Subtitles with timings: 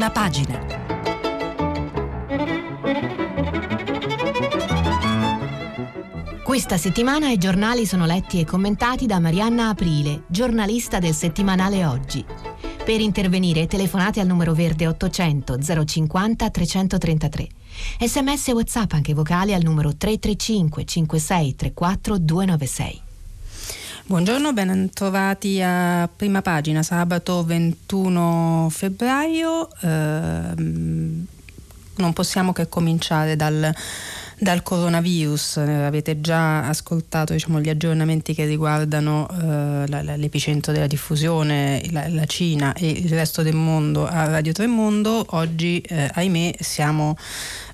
[0.00, 0.58] prima pagina.
[6.42, 12.24] Questa settimana i giornali sono letti e commentati da Marianna Aprile, giornalista del settimanale Oggi.
[12.82, 17.48] Per intervenire telefonate al numero verde 800 050 333.
[18.00, 23.09] Sms e WhatsApp anche vocali al numero 335 56 34 296.
[24.10, 29.68] Buongiorno, ben trovati a prima pagina, sabato 21 febbraio.
[29.82, 30.54] Eh,
[31.94, 33.72] non possiamo che cominciare dal,
[34.36, 35.58] dal coronavirus.
[35.58, 41.80] Eh, avete già ascoltato diciamo, gli aggiornamenti che riguardano eh, la, la, l'epicentro della diffusione,
[41.92, 45.24] la, la, Cina e il resto del mondo a Radio Tremondo.
[45.28, 47.16] Oggi, eh, ahimè, siamo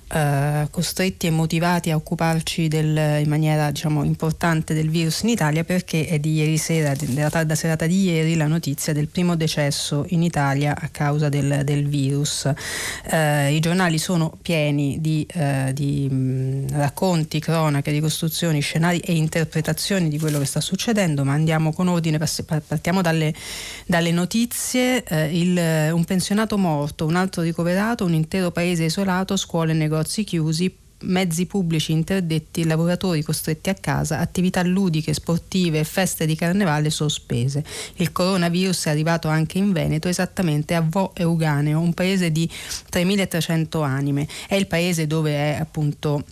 [0.09, 5.65] eh, costretti e motivati a occuparci del, in maniera diciamo, importante del virus in Italia
[5.65, 10.05] perché è di ieri sera, della tarda serata di ieri, la notizia del primo decesso
[10.09, 12.49] in Italia a causa del, del virus.
[13.11, 20.07] Uh, I giornali sono pieni di, uh, di mh, racconti, cronache, ricostruzioni, scenari e interpretazioni
[20.07, 23.33] di quello che sta succedendo, ma andiamo con ordine, partiamo dalle,
[23.85, 25.03] dalle notizie.
[25.31, 25.57] Il,
[25.91, 30.75] un pensionato morto, un altro ricoverato, un intero paese isolato, scuole e negozi negozi chiusi,
[31.01, 37.63] mezzi pubblici interdetti, lavoratori costretti a casa, attività ludiche, sportive e feste di carnevale sospese.
[37.95, 42.49] Il coronavirus è arrivato anche in Veneto, esattamente a Vo Euganeo, un paese di
[42.91, 44.27] 3.300 anime.
[44.47, 46.23] È il paese dove è appunto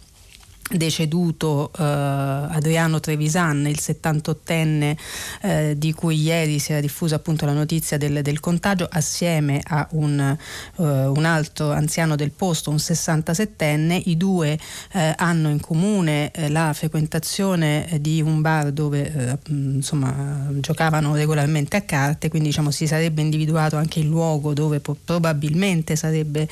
[0.69, 4.97] deceduto eh, Adriano Trevisan, il 78enne
[5.41, 9.87] eh, di cui ieri si era diffusa appunto la notizia del, del contagio, assieme a
[9.91, 14.01] un, eh, un, altro anziano del posto, un 67enne.
[14.05, 14.57] I due
[14.93, 21.77] eh, hanno in comune eh, la frequentazione di un bar dove eh, insomma, giocavano regolarmente
[21.77, 26.47] a carte, quindi diciamo, si sarebbe individuato anche il luogo dove probabilmente sarebbe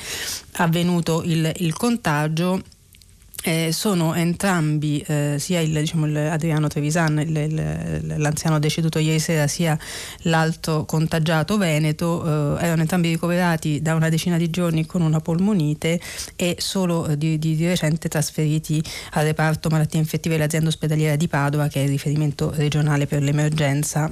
[0.52, 2.62] avvenuto il, il contagio
[3.46, 9.18] eh, sono entrambi, eh, sia il, diciamo, il Adriano Trevisan, il, il, l'anziano deceduto ieri
[9.18, 9.78] sera, sia
[10.22, 16.00] l'altro contagiato veneto, eh, erano entrambi ricoverati da una decina di giorni con una polmonite
[16.36, 18.82] e solo eh, di, di, di, recente trasferiti
[19.12, 24.10] al reparto malattie infettive dell'azienda ospedaliera di Padova, che è il riferimento regionale per l'emergenza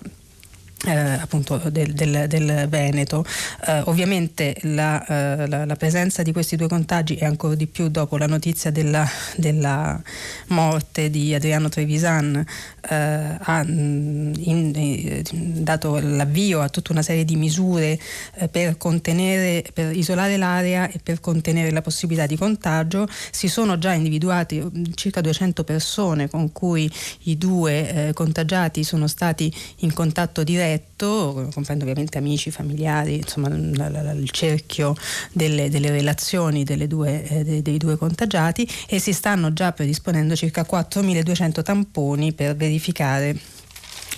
[0.85, 3.25] eh, appunto del, del, del Veneto.
[3.67, 7.89] Eh, ovviamente la, eh, la, la, presenza di questi due contagi è ancora di più
[7.89, 10.01] dopo la notizia della, della
[10.49, 12.45] morte di Adriano Trevisan
[12.89, 15.23] eh, ha in, in,
[15.63, 17.99] dato l'avvio a tutta una serie di misure
[18.35, 23.07] eh, per contenere, per isolare l'area e per contenere la possibilità di contagio.
[23.31, 26.91] Si sono già individuati circa 200 persone con cui
[27.25, 33.49] i due eh, contagiati sono stati in contatto diretto diretto, comprendo ovviamente amici, familiari, insomma
[33.49, 34.95] il cerchio
[35.33, 40.35] delle, delle relazioni delle due, eh, dei, dei, due contagiati e si stanno già predisponendo
[40.35, 43.37] circa 4.200 tamponi per verificare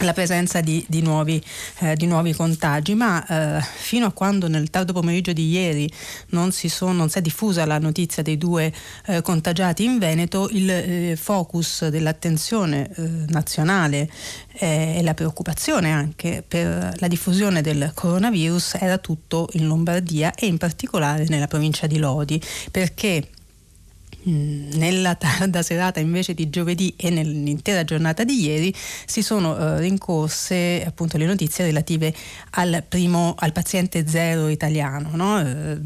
[0.01, 1.43] la presenza di, di, nuovi,
[1.81, 5.91] eh, di, nuovi, contagi, ma eh, fino a quando nel tardo pomeriggio di ieri
[6.31, 8.73] non si, sono, non si è diffusa la notizia dei due
[9.07, 14.11] eh, contagiati in Veneto, il eh, focus dell'attenzione eh, nazionale
[14.55, 20.47] eh, e la preoccupazione anche per la diffusione del coronavirus era tutto in Lombardia e
[20.47, 22.41] in particolare nella provincia di Lodi,
[22.71, 23.29] perché
[24.25, 28.75] nella tarda serata invece di giovedì e nell'intera giornata di ieri
[29.07, 32.15] si sono uh, rincorse appunto le notizie relative
[32.51, 35.11] al, primo, al paziente zero italiano.
[35.13, 35.41] No?
[35.41, 35.81] Uh,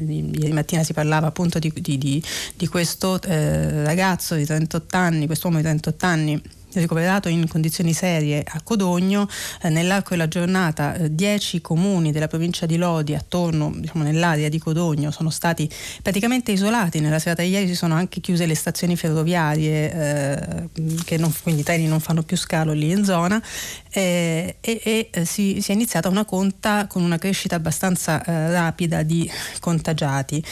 [0.00, 2.22] ieri mattina si parlava appunto di, di, di,
[2.54, 8.44] di questo uh, ragazzo di 38 anni, quest'uomo di 38 anni ricoverato in condizioni serie
[8.46, 9.28] a Codogno.
[9.62, 14.58] Eh, nell'arco della giornata 10 eh, comuni della provincia di Lodi attorno diciamo, nell'area di
[14.58, 15.68] Codogno sono stati
[16.02, 17.00] praticamente isolati.
[17.00, 21.64] Nella serata di ieri si sono anche chiuse le stazioni ferroviarie, eh, non, quindi i
[21.64, 23.42] treni non fanno più scalo lì in zona
[23.90, 28.50] eh, e, e eh, si, si, è iniziata una conta con una crescita abbastanza eh,
[28.52, 29.30] rapida di
[29.60, 30.42] contagiati.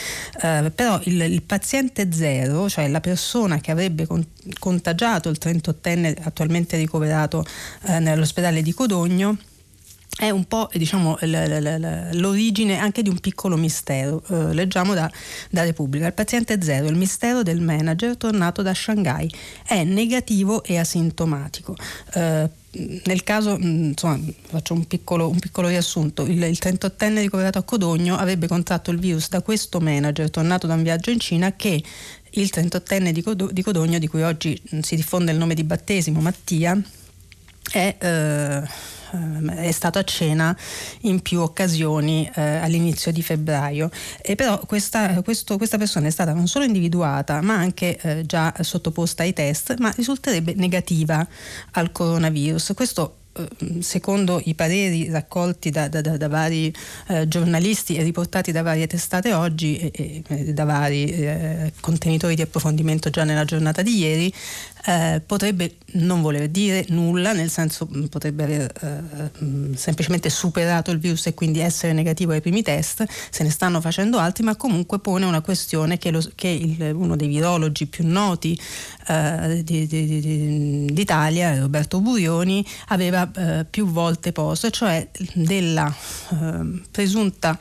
[0.73, 4.25] però il, il, paziente zero, cioè la persona che avrebbe con,
[4.57, 7.45] contagiato il 38enne attualmente ricoverato
[7.83, 9.37] eh, nell'ospedale di Codogno
[10.17, 14.23] è un po' diciamo, l'origine anche di un piccolo mistero.
[14.29, 15.11] Eh, leggiamo da,
[15.49, 16.07] da, Repubblica.
[16.07, 19.29] Il paziente zero, il mistero del manager tornato da Shanghai,
[19.65, 21.75] è negativo e asintomatico.
[22.13, 22.49] Eh,
[23.03, 27.63] nel caso, mm, insomma, faccio un piccolo, un piccolo riassunto, il, il 38enne ricoverato a
[27.63, 31.83] Codogno avrebbe contratto il virus da questo manager tornato da un viaggio in Cina che
[32.35, 36.79] il 38enne di, Codogno, di cui oggi si diffonde il nome di battesimo, Mattia,
[37.71, 37.95] è...
[37.99, 38.93] Eh,
[39.55, 40.55] è stato a cena
[41.01, 43.89] in più occasioni eh, all'inizio di febbraio.
[44.21, 48.53] E però questa, questo, questa, persona è stata non solo individuata ma anche eh, già
[48.59, 51.25] sottoposta ai test, ma risulterebbe negativa
[51.71, 52.73] al coronavirus.
[52.75, 53.24] Questo eh,
[53.79, 56.73] secondo i pareri raccolti da, da, da, da vari
[57.07, 62.41] eh, giornalisti e riportati da varie testate oggi e, e da vari eh, contenitori di
[62.41, 64.33] approfondimento già nella giornata di ieri,
[64.87, 70.91] eh, potrebbe non voler dire nulla, nel senso mm, potrebbe aver eh, mm, semplicemente superato
[70.91, 74.55] il virus e quindi essere negativo ai primi test, se ne stanno facendo altri, ma
[74.55, 78.59] comunque pone una questione che, lo, che il, uno dei virologi più noti
[79.07, 85.93] eh, di, di, di, d'Italia, Roberto Burioni, aveva eh, più volte posto, cioè della
[86.31, 87.57] eh, presunta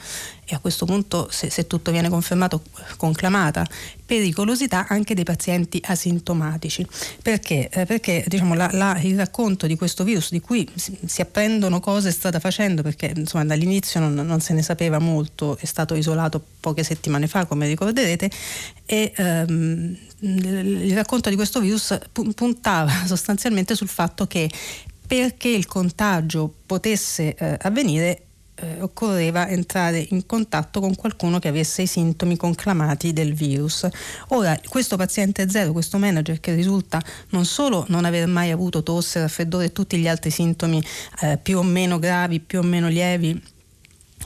[0.47, 2.63] e a questo punto se, se, tutto viene confermato
[2.97, 3.67] conclamata
[4.07, 6.87] pericolosità anche dei pazienti asintomatici.
[7.23, 11.21] Perché, eh, perché diciamo, la, la, il racconto di questo virus di cui si, si
[11.21, 15.95] apprendono cose strada facendo perché insomma, dall'inizio non, non, se ne sapeva molto è stato
[15.95, 18.31] isolato poche settimane fa come ricorderete
[18.85, 24.51] e ehm, il racconto di questo virus puntava sostanzialmente sul fatto che
[25.07, 28.24] perché il contagio potesse eh, avvenire
[28.57, 33.87] eh, occorreva entrare in contatto con qualcuno che avesse i sintomi conclamati del virus.
[34.29, 39.21] Ora, questo paziente zero, questo manager che risulta non solo non aver mai avuto tosse,
[39.21, 40.83] raffreddore e tutti gli altri sintomi
[41.23, 43.41] eh, più o meno gravi, più o meno lievi,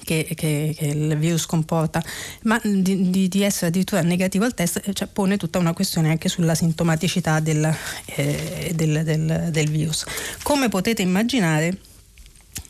[0.05, 2.03] che, che, che, il virus comporta,
[2.43, 6.29] ma di, di, di, essere addirittura negativo al test cioè, pone tutta una questione anche
[6.29, 7.71] sulla sintomaticità del,
[8.15, 10.05] eh, del, del, del virus.
[10.43, 11.77] Come potete immaginare,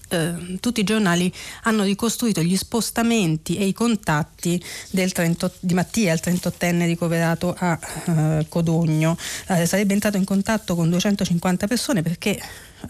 [0.09, 1.33] eh, tutti i giornali
[1.65, 8.47] hanno ricostruito gli spostamenti e i contatti 30, di Mattia, il 38enne ricoverato a eh,
[8.49, 9.17] Codogno.
[9.49, 12.41] Eh, sarebbe entrato in contatto con 250 persone perché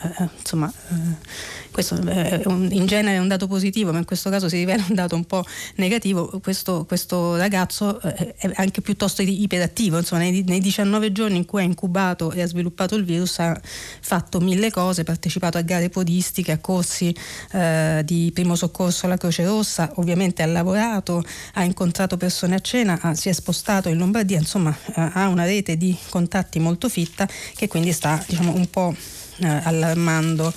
[0.00, 1.26] eh, insomma, eh,
[1.70, 4.84] questo è un, in genere è un dato positivo, ma in questo caso si rivela
[4.88, 5.44] un dato un po'
[5.76, 6.40] negativo.
[6.42, 11.60] Questo, questo ragazzo eh, è anche piuttosto iperattivo, insomma, nei, nei, 19 giorni in cui
[11.62, 13.58] ha incubato e ha sviluppato il virus ha
[14.00, 17.14] fatto mille cose, partecipato a gare podistiche, a corsi
[17.52, 21.24] eh, di primo soccorso alla Croce Rossa, ovviamente ha lavorato,
[21.54, 25.76] ha incontrato persone a cena, ha, si è spostato in Lombardia, insomma ha una rete
[25.76, 30.52] di contatti molto fitta che quindi sta diciamo, un po' eh, allarmando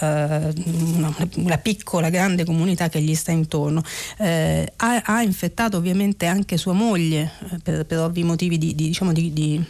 [0.00, 3.82] eh, una, una, piccola, grande comunità che gli sta intorno.
[4.18, 9.12] Eh, ha, infettato ovviamente anche sua moglie eh, per, per ovvi motivi di, di, diciamo
[9.12, 9.64] di, di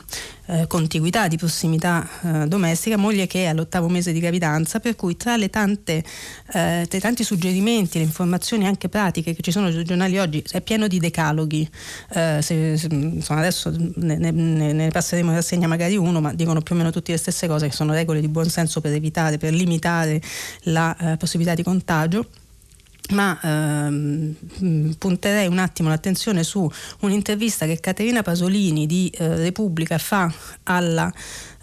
[0.47, 5.17] eh, contiguità, di prossimità eh, domestica, moglie che è all'ottavo mese di gravidanza, per cui
[5.17, 6.05] tra, le tante,
[6.53, 10.43] eh, tra i tanti suggerimenti, le informazioni anche pratiche che ci sono sui giornali oggi,
[10.51, 11.69] è pieno di decaloghi.
[12.11, 14.31] Eh, se, se, insomma, adesso ne, ne,
[14.73, 17.69] ne, passeremo in rassegna magari uno, ma dicono più o meno tutte le stesse cose,
[17.69, 20.21] che sono regole di buon senso per evitare, per limitare
[20.63, 22.27] la eh, possibilità di contagio
[23.11, 26.69] ma ehm, punterei un attimo l'attenzione su
[27.01, 30.33] un'intervista che Caterina Pasolini di eh, Repubblica fa
[30.65, 31.13] alla,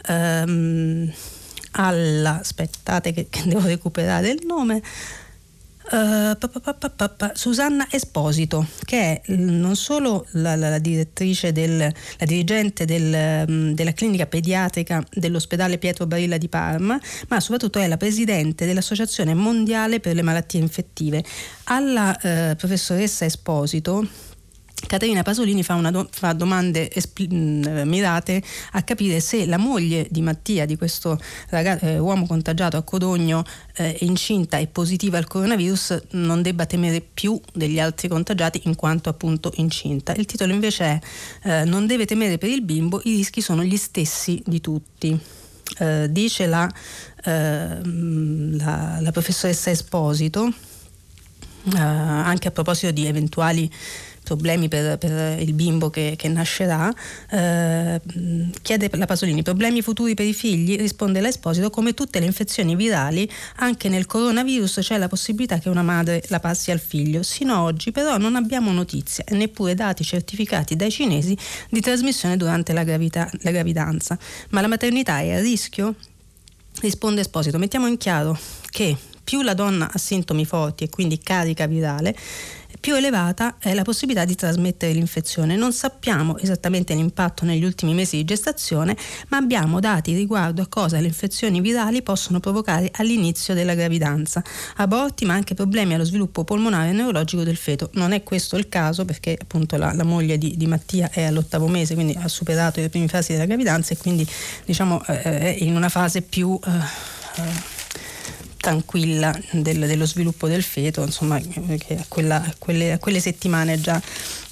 [0.08, 1.12] ehm,
[1.72, 4.82] alla aspettate che, che devo recuperare il nome
[5.92, 6.36] Uh,
[7.34, 13.74] Susanna Esposito, che è non solo la, la, la direttrice del, la dirigente del, um,
[13.74, 20.00] della clinica pediatrica dell'ospedale Pietro Barilla di Parma, ma soprattutto è la presidente dell'Associazione Mondiale
[20.00, 21.24] per le Malattie Infettive.
[21.66, 24.08] Alla uh, professoressa Esposito
[24.88, 30.22] Caterina Pasolini fa, do- fa domande espl- mm, mirate a capire se la moglie di
[30.22, 33.44] Mattia, di questo ragazzo, eh, uomo contagiato a Codogno,
[33.76, 39.10] eh, incinta e positiva al coronavirus, non debba temere più degli altri contagiati in quanto
[39.10, 40.14] appunto incinta.
[40.14, 41.00] Il titolo invece è
[41.44, 45.20] eh, Non deve temere per il bimbo, i rischi sono gli stessi di tutti.
[45.80, 46.70] Eh, dice la,
[47.24, 50.48] ehm, la, la, professoressa Esposito,
[51.74, 53.72] eh, anche a proposito di eventuali
[54.24, 56.94] problemi per, per il bimbo che, che nascerà,
[57.30, 58.02] eh,
[58.62, 63.30] chiede la Pasolini problemi futuri per i figli, risponde l'Esposito come tutte le infezioni virali,
[63.58, 67.24] anche nel coronavirus c'è la possibilità che una madre la passi al figlio.
[67.24, 71.38] Sino ad oggi però non abbiamo notizie e neppure dati certificati dai cinesi
[71.70, 74.18] di trasmissione durante la, gravità, la gravidanza.
[74.50, 75.96] Ma la maternità è a rischio?
[76.82, 78.38] Risponde Esposito, mettiamo in chiaro
[78.70, 82.16] che più la donna ha sintomi forti e quindi carica virale,
[82.84, 85.56] più elevata è la possibilità di trasmettere l'infezione.
[85.56, 88.98] Non sappiamo esattamente l'impatto negli ultimi mesi di gestazione,
[89.30, 94.44] ma abbiamo dati riguardo a cosa le infezioni virali possono provocare all'inizio della gravidanza,
[94.76, 97.90] aborti ma anche problemi allo sviluppo polmonare e neurologico del feto.
[97.94, 101.70] Non è questo il caso perché appunto la, la moglie di, di, Mattia è all'ottavo
[101.70, 104.28] mese, quindi ha superato le prime fasi della gravidanza e quindi
[104.66, 106.60] diciamo eh, è in una fase più...
[106.62, 107.73] Eh,
[108.64, 114.02] tranquilla del, dello sviluppo del feto, insomma, che a, quelle, quelle, settimane già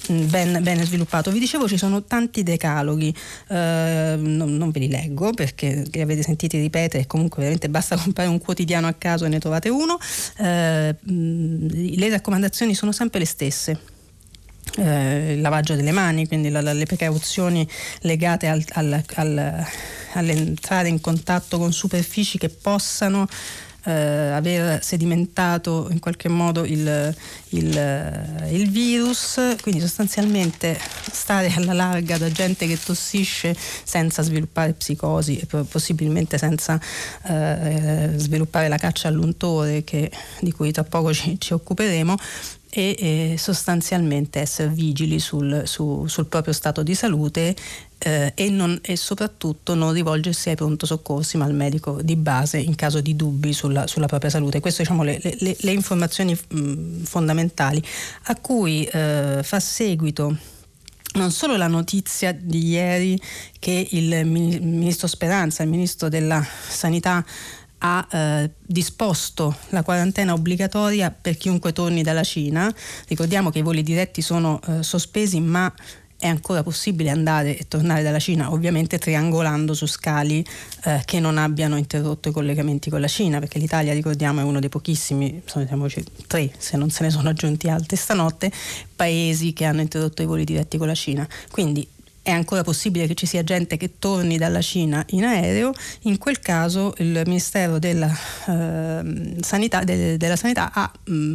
[0.06, 1.30] ben, ben, sviluppato.
[1.30, 3.08] Vi dicevo ci sono tanti decaloghi,
[3.48, 8.28] eh, non, non, ve li leggo perché li avete sentiti ripetere, comunque veramente basta comprare
[8.28, 9.98] un quotidiano a caso e ne trovate uno.
[10.36, 13.78] Eh, le raccomandazioni sono sempre le stesse
[14.76, 17.66] eh, il lavaggio delle mani, quindi la, la, le precauzioni
[18.00, 19.66] legate al, al, al,
[20.12, 23.26] all'entrare in contatto con superfici che possano
[23.84, 27.14] eh, aver sedimentato in qualche modo il,
[27.50, 30.78] il, il, virus, quindi sostanzialmente
[31.10, 36.80] stare alla larga da gente che tossisce senza sviluppare psicosi e possibilmente senza
[37.24, 40.10] eh, sviluppare la caccia all'untore che,
[40.40, 42.16] di cui tra poco ci, ci occuperemo
[42.74, 47.54] e eh, sostanzialmente essere vigili sul, su, sul, proprio stato di salute
[48.04, 52.58] eh, e, non, e, soprattutto non rivolgersi ai pronto soccorsi ma al medico di base
[52.58, 54.60] in caso di dubbi sulla, sulla propria salute.
[54.60, 57.82] Queste sono diciamo, le, le, le, informazioni mh, fondamentali
[58.24, 60.36] a cui eh, fa seguito
[61.14, 63.20] non solo la notizia di ieri
[63.58, 67.24] che il ministro Speranza, il ministro della Sanità,
[67.84, 72.72] ha eh, disposto la quarantena obbligatoria per chiunque torni dalla Cina.
[73.08, 75.72] Ricordiamo che i voli diretti sono eh, sospesi, ma
[76.22, 80.46] è ancora possibile andare e tornare dalla Cina, ovviamente triangolando su scali
[80.84, 84.60] eh, che non abbiano interrotto i collegamenti con la Cina, perché l'Italia, ricordiamo, è uno
[84.60, 85.88] dei pochissimi, siamo
[86.28, 88.52] tre, se non se ne sono aggiunti altri stanotte,
[88.94, 91.26] paesi che hanno interrotto i voli diretti con la Cina.
[91.50, 91.88] Quindi
[92.22, 96.38] è ancora possibile che ci sia gente che torni dalla Cina in aereo, in quel
[96.38, 98.10] caso il Ministero della,
[98.46, 101.34] eh, Sanità, de, della Sanità, ha mh, mm,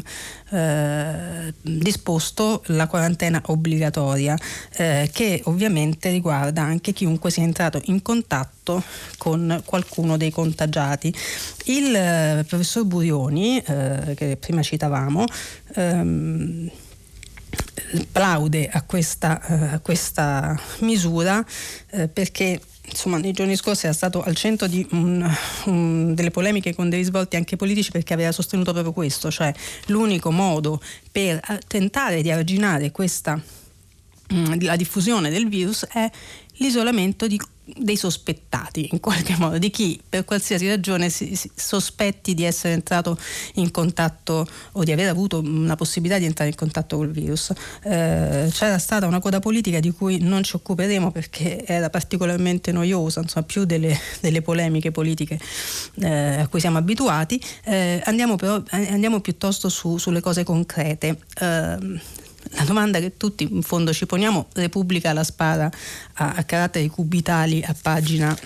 [0.51, 4.38] eh, disposto la quarantena obbligatoria
[4.77, 8.82] eh, che ovviamente riguarda anche chiunque sia entrato in contatto
[9.17, 11.13] con qualcuno dei contagiati.
[11.65, 15.25] Il eh, professor Burioni, eh, che prima citavamo,
[15.75, 16.72] ehm,
[18.12, 21.46] plaude a questa, uh, a questa misura
[21.92, 25.30] uh, perché insomma, nei giorni scorsi era stato al centro di un,
[25.66, 29.54] un, delle polemiche con dei risvolti anche politici perché aveva sostenuto proprio questo, cioè
[29.88, 33.39] l'unico modo per uh, tentare di arginare questa,
[34.34, 36.10] mm, la diffusione del virus è
[36.57, 37.39] l'isolamento di
[37.75, 42.73] dei sospettati in qualche modo, di chi per qualsiasi ragione si, si sospetti di essere
[42.73, 43.17] entrato
[43.55, 47.51] in contatto o di aver avuto una possibilità di entrare in contatto col virus.
[47.83, 53.21] Eh, c'era stata una coda politica di cui non ci occuperemo perché era particolarmente noiosa,
[53.21, 55.39] insomma più delle, delle polemiche politiche
[55.95, 57.41] eh, a cui siamo abituati.
[57.65, 61.17] Eh, andiamo, però, andiamo piuttosto su, sulle cose concrete.
[62.51, 65.70] La domanda che tutti in fondo ci poniamo, Repubblica la spara
[66.13, 68.38] a, a caratteri cubitali a pagina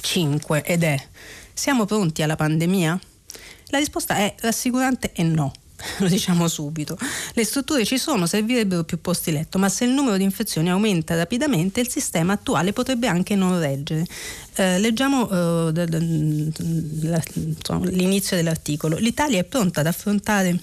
[0.00, 1.06] 5 ed è
[1.54, 2.98] siamo pronti alla pandemia?
[3.66, 5.52] La risposta è rassicurante e no.
[5.98, 6.96] Lo diciamo subito.
[7.34, 11.16] Le strutture ci sono, servirebbero più posti letto, ma se il numero di infezioni aumenta
[11.16, 14.06] rapidamente, il sistema attuale potrebbe anche non reggere.
[14.54, 15.28] Eh, leggiamo
[15.68, 15.86] eh,
[17.84, 18.96] l'inizio dell'articolo.
[18.96, 20.58] L'Italia è pronta ad affrontare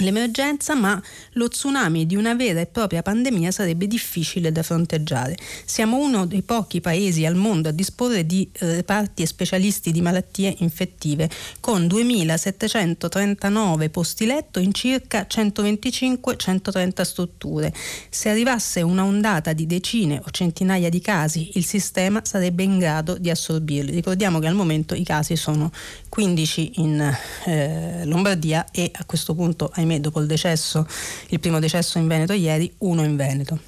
[0.00, 1.00] l'emergenza, ma
[1.32, 5.36] lo tsunami di una vera e propria pandemia sarebbe difficile da fronteggiare.
[5.64, 10.00] Siamo uno dei pochi paesi al mondo a disporre di eh, reparti e specialisti di
[10.00, 11.28] malattie infettive,
[11.60, 17.72] con 2.739 posti letto in circa 125-130 strutture.
[18.08, 23.18] Se arrivasse una ondata di decine o centinaia di casi, il sistema sarebbe in grado
[23.18, 23.92] di assorbirli.
[23.92, 25.70] Ricordiamo che al momento i casi sono
[26.08, 27.16] 15 in
[27.46, 30.86] eh, Lombardia e a questo punto, ahimè, dopo il decesso,
[31.30, 33.58] il primo decesso in Veneto ieri, uno in Veneto.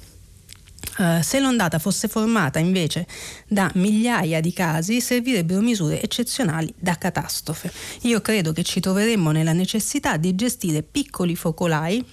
[0.95, 3.07] Uh, se l'ondata fosse formata invece
[3.47, 7.71] da migliaia di casi, servirebbero misure eccezionali da catastrofe.
[8.01, 12.05] Io credo che ci troveremmo nella necessità di gestire piccoli focolai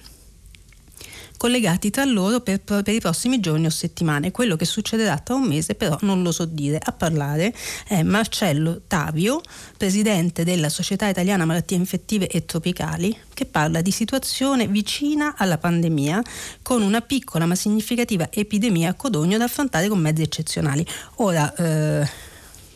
[1.41, 4.29] collegati tra loro per, per, i prossimi giorni o settimane.
[4.29, 6.79] Quello che succederà tra un mese però non lo so dire.
[6.79, 7.51] A parlare
[7.87, 9.41] è Marcello Tavio,
[9.75, 16.21] presidente della Società Italiana Malattie Infettive e Tropicali, che parla di situazione vicina alla pandemia
[16.61, 20.85] con una piccola ma significativa epidemia a Codogno da affrontare con mezzi eccezionali.
[21.15, 22.29] Ora, eh,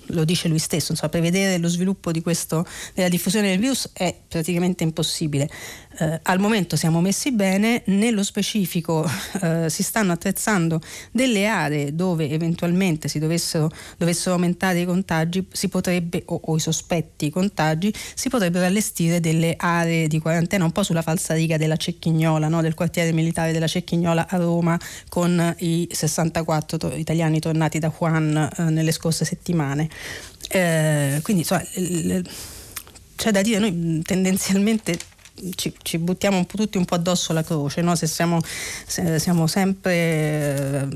[0.08, 4.16] lo dice lui stesso, insomma, prevedere lo sviluppo di questo, della diffusione del virus è
[4.28, 5.50] praticamente impossibile.
[5.98, 9.10] Eh, al momento siamo messi bene, nello specifico
[9.42, 16.24] eh, si stanno attrezzando delle aree dove eventualmente si dovessero, dovessero aumentare i contagi, potrebbe,
[16.26, 21.02] o, o, i sospetti contagi, si potrebbero allestire delle aree di quarantena un po' sulla
[21.02, 22.62] falsa riga della Cecchignola, no?
[22.62, 28.50] del quartiere militare della Cecchignola a Roma con i 64 to- italiani tornati da Wuhan
[28.58, 29.90] eh, nelle scorse settimane.
[30.50, 32.30] Eh, quindi insomma, il,
[33.16, 34.98] c'è da dire, noi tendenzialmente
[35.56, 37.96] ci, ci, buttiamo un tutti un po' addosso la croce, no?
[37.96, 40.88] se siamo, se siamo sempre eh,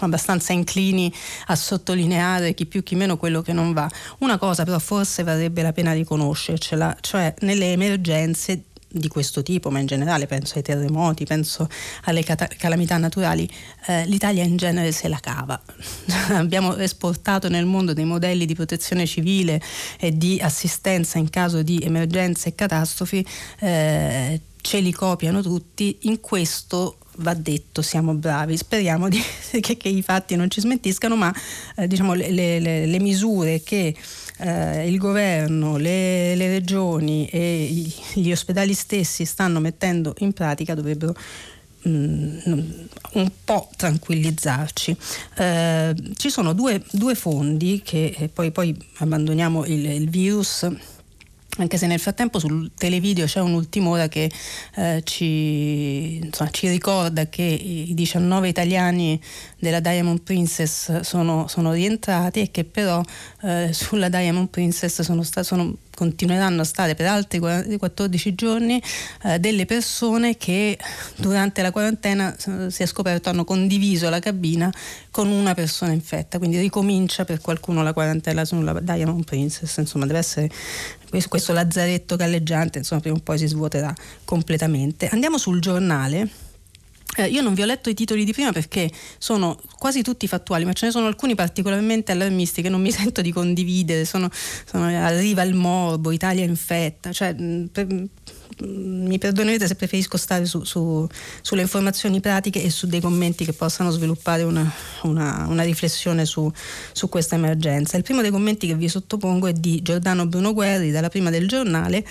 [0.00, 1.12] abbastanza inclini
[1.46, 3.88] a sottolineare chi più chi meno quello che non va.
[4.18, 9.78] Una cosa però forse varrebbe la pena riconoscercela, cioè nelle emergenze di questo tipo, ma
[9.78, 11.68] in generale penso ai terremoti, penso
[12.04, 13.48] alle cat- calamità naturali,
[13.86, 15.60] eh, l'Italia in genere se la cava.
[16.32, 19.60] Abbiamo esportato nel mondo dei modelli di protezione civile
[19.98, 23.26] e di assistenza in caso di emergenze e catastrofi,
[23.60, 29.20] eh, ce li copiano tutti, in questo va detto siamo bravi, speriamo di,
[29.60, 31.32] che, che, i fatti non ci smentiscano, ma
[31.76, 33.94] eh, diciamo, le, le, le misure che
[34.38, 41.14] eh, il governo, le, le regioni e gli ospedali stessi stanno mettendo in pratica dovrebbero
[41.88, 42.38] mm,
[43.12, 44.96] un po' tranquillizzarci.
[45.36, 50.68] Eh, ci sono due, due, fondi che poi, poi abbandoniamo il, il virus
[51.62, 54.30] anche se nel frattempo sul televideo c'è un'ultima ora che
[54.76, 59.20] eh, ci, insomma, ci, ricorda che i 19 italiani
[59.58, 63.02] della Diamond Princess sono, sono rientrati e che però
[63.42, 68.80] eh, sulla Diamond Princess sono, sta, sono continueranno a stare per altri 14 giorni
[69.24, 70.78] eh, delle persone che
[71.16, 74.72] durante la quarantena eh, si è scoperto hanno condiviso la cabina
[75.10, 80.20] con una persona infetta, quindi ricomincia per qualcuno la quarantena sulla Diamond Princess, insomma deve
[80.20, 80.48] essere
[81.26, 83.92] questo lazzaretto galleggiante, insomma prima o poi si svuoterà
[84.24, 85.08] completamente.
[85.08, 86.47] Andiamo sul giornale
[87.16, 90.64] eh, io non vi ho letto i titoli di prima perché sono quasi tutti fattuali,
[90.64, 94.04] ma ce ne sono alcuni particolarmente allarmisti che non mi sento di condividere.
[94.04, 94.28] Sono,
[94.70, 97.10] sono, arriva il morbo, Italia infetta.
[97.10, 101.06] Cioè, mm, per, mm, mi perdonerete se preferisco stare su, su,
[101.40, 104.70] sulle informazioni pratiche e su dei commenti che possano sviluppare una,
[105.02, 106.50] una, una riflessione su,
[106.92, 107.96] su, questa emergenza.
[107.96, 111.48] Il primo dei commenti che vi sottopongo è di Giordano Bruno Guerri, dalla prima del
[111.48, 112.04] giornale,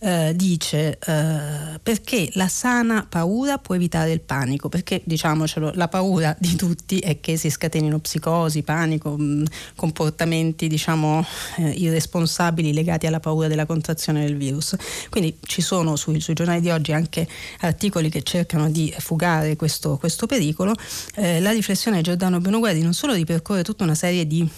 [0.00, 6.34] eh, dice eh, perché la sana paura può evitare il panico, perché diciamocelo, la paura
[6.38, 9.44] di tutti è che si scatenino psicosi, panico, mh, mm,
[9.76, 11.24] comportamenti diciamo
[11.58, 14.74] eh, irresponsabili legati alla paura della contrazione del virus.
[15.10, 17.28] Quindi ci sono sui, sui giornali di oggi anche
[17.60, 20.74] articoli che cercano di fugare questo, questo pericolo.
[21.14, 24.48] Eh, la riflessione di Giordano Benuguerri non solo ripercorre tutta una serie di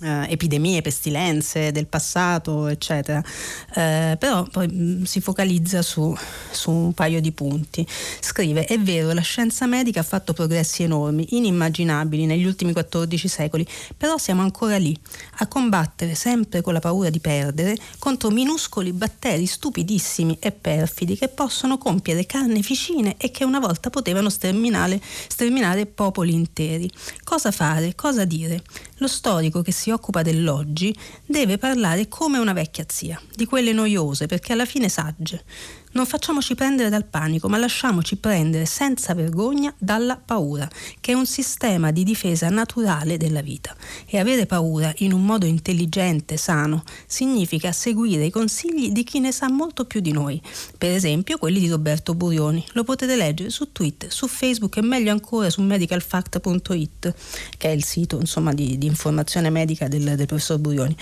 [0.00, 3.18] Uh, epidemie, pestilenze del passato, eccetera.
[3.18, 6.16] Uh, però poi mh, mm, si focalizza su,
[6.50, 7.86] su, un paio di punti.
[8.20, 13.66] Scrive: È vero, la scienza medica ha fatto progressi enormi, inimmaginabili negli ultimi 14 secoli,
[13.94, 14.98] però siamo ancora lì,
[15.40, 21.28] a combattere sempre con la paura di perdere contro minuscoli batteri stupidissimi e perfidi che
[21.28, 26.90] possono compiere carneficine e che una volta potevano sterminare, sterminare popoli interi.
[27.22, 27.94] Cosa fare?
[27.94, 28.62] Cosa dire?
[29.00, 34.26] Lo storico che si occupa dell'oggi deve parlare come una vecchia zia, di quelle noiose
[34.26, 35.42] perché alla fine sagge.
[35.92, 40.68] Non facciamoci prendere dal panico, ma lasciamoci prendere senza vergogna dalla paura,
[41.00, 43.74] che è un sistema di difesa naturale della vita.
[44.06, 49.32] E avere paura in un modo intelligente, sano, significa seguire i consigli di chi ne
[49.32, 50.40] sa molto più di noi.
[50.78, 52.64] Per esempio quelli di Roberto Burioni.
[52.74, 57.14] Lo potete leggere su Twitter, su Facebook e meglio ancora su medicalfact.it,
[57.58, 60.96] che è il sito insomma, di, di, informazione medica del, del professor Burioni.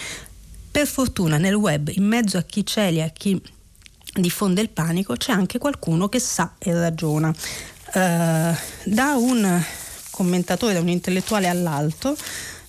[0.70, 3.38] Per fortuna nel web, in mezzo a chi c'è e a chi
[4.12, 7.28] diffonde il panico, c'è anche qualcuno che sa e ragiona.
[7.28, 9.64] Uh, da un
[10.10, 12.16] commentatore, da un intellettuale all'altro,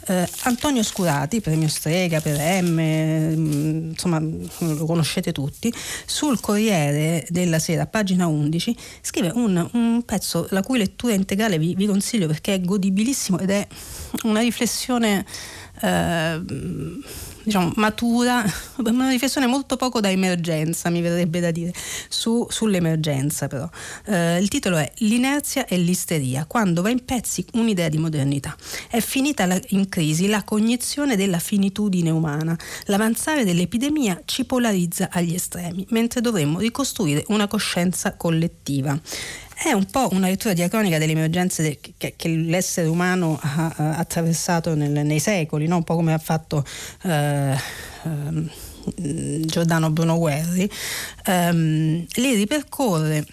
[0.09, 5.71] Uh, Antonio Scurati, premio Strega per M, mm, insomma lo conoscete tutti,
[6.03, 11.75] sul Corriere della Sera, pagina 11, scrive un, un pezzo la cui lettura integrale vi,
[11.75, 13.67] vi, consiglio perché è godibilissimo ed è
[14.23, 15.23] una riflessione
[15.81, 16.43] uh,
[17.49, 18.45] diciamo, matura,
[18.85, 21.73] una riflessione molto poco da emergenza, mi verrebbe da dire,
[22.07, 23.67] su, sull'emergenza però.
[24.05, 28.55] Eh, il titolo è L'inerzia e l'isteria, quando va in pezzi un'idea di modernità.
[28.87, 32.57] È finita la, in crisi la cognizione della finitudine umana.
[32.85, 38.99] L'avanzare dell'epidemia ci polarizza agli estremi, mentre dovremmo ricostruire una coscienza collettiva
[39.61, 43.97] è un po' una lettura diacronica delle emergenze de, che, che, l'essere umano ha, ha
[43.97, 45.75] attraversato nel, nei secoli, no?
[45.75, 46.63] un po' come ha fatto
[47.03, 50.69] eh, eh, Giordano Bruno Guerri,
[51.25, 53.25] ehm, li ripercorre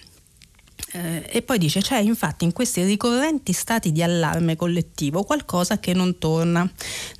[0.96, 5.92] eh, e poi dice c'è infatti in questi ricorrenti stati di allarme collettivo qualcosa che
[5.92, 6.68] non torna.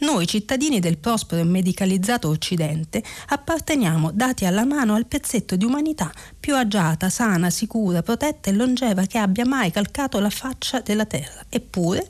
[0.01, 6.13] Noi cittadini del prospero e medicalizzato Occidente apparteniamo dati alla mano al pezzetto di umanità
[6.47, 11.45] più agiata, sana, sicura, protetta e longeva che abbia mai calcato la faccia della terra.
[11.49, 12.07] Eppure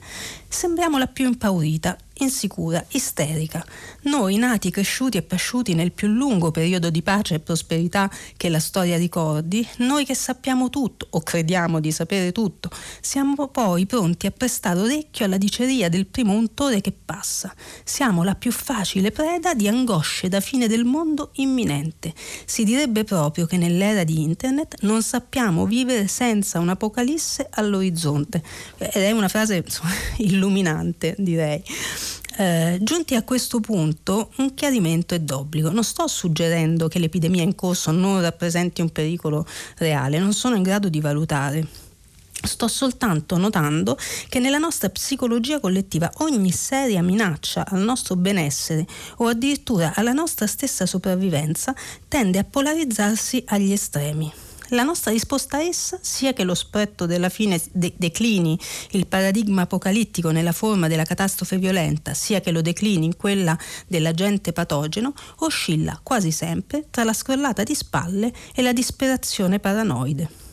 [0.46, 3.64] sembriamo la più impaurita, insicura, isterica.
[4.02, 8.60] Noi, nati, cresciuti e pasciuti nel più lungo periodo di pace e prosperità che la
[8.60, 12.70] storia ricordi, noi che sappiamo tutto, o crediamo di sapere tutto,
[13.00, 17.52] siamo poi pronti a prestare orecchio alla diceria del primo untore che passa.
[17.84, 22.14] Siamo la più facile preda di angosce da fine del mondo imminente.
[22.44, 28.42] Si direbbe proprio che nell'era di internet non sappiamo vivere senza un'apocalisse all'orizzonte.
[28.78, 31.62] Ed è una frase insomma, illuminante, direi.
[32.38, 35.70] Eh, giunti a questo punto, un chiarimento è d'obbligo.
[35.70, 39.46] Non sto suggerendo che l'epidemia in corso non rappresenti un pericolo
[39.78, 41.85] reale, non sono in grado di valutare.
[42.46, 49.26] Sto soltanto notando che nella nostra psicologia collettiva ogni seria minaccia al nostro benessere o
[49.26, 51.74] addirittura alla nostra stessa sopravvivenza
[52.08, 54.32] tende a polarizzarsi agli estremi.
[54.70, 58.58] La nostra risposta a essa, sia che lo spetto della fine de- declini
[58.92, 63.56] il paradigma apocalittico nella forma della catastrofe violenta, sia che lo declini in quella
[63.86, 70.45] dell'agente patogeno, oscilla quasi sempre tra la scrollata di spalle e la disperazione paranoide.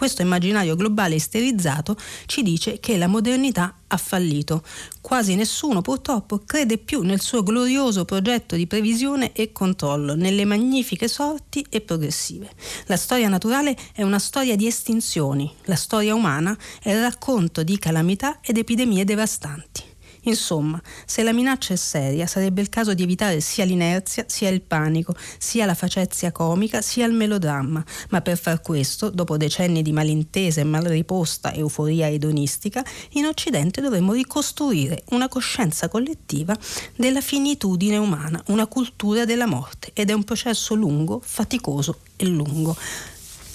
[0.00, 4.64] Questo immaginario globale isterizzato ci dice che la modernità ha fallito.
[5.02, 11.06] Quasi nessuno purtroppo crede più nel suo glorioso progetto di previsione e controllo, nelle magnifiche
[11.06, 12.50] sorti e progressive.
[12.86, 17.78] La storia naturale è una storia di estinzioni, la storia umana è il racconto di
[17.78, 19.89] calamità ed epidemie devastanti.
[20.22, 24.60] Insomma, se la minaccia è seria, sarebbe il caso di evitare sia l'inerzia, sia il
[24.60, 27.82] panico, sia la facezia comica, sia il melodramma.
[28.10, 34.12] Ma per far questo, dopo decenni di malintesa e malriposta euforia edonistica, in Occidente dovremmo
[34.12, 36.56] ricostruire una coscienza collettiva
[36.96, 39.90] della finitudine umana, una cultura della morte.
[39.94, 42.76] Ed è un processo lungo, faticoso e lungo.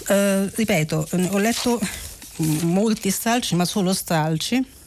[0.07, 1.79] Uh, ripeto, ho letto
[2.63, 4.83] molti stralci, ma solo stralci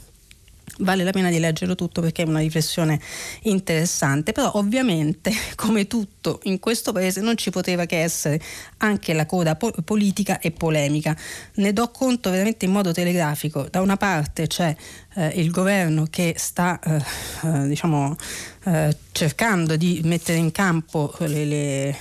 [0.79, 3.01] vale la pena di leggerlo tutto perché è una riflessione
[3.43, 8.41] interessante, però ovviamente come tutto in questo paese non ci poteva che essere
[8.79, 11.17] anche la coda po- politica e polemica.
[11.55, 13.67] Ne do conto veramente in modo telegrafico.
[13.71, 14.75] Da una parte c'è
[15.15, 17.03] eh, il governo che sta eh,
[17.45, 18.17] eh, diciamo,
[18.65, 21.97] eh, cercando di mettere in campo le, le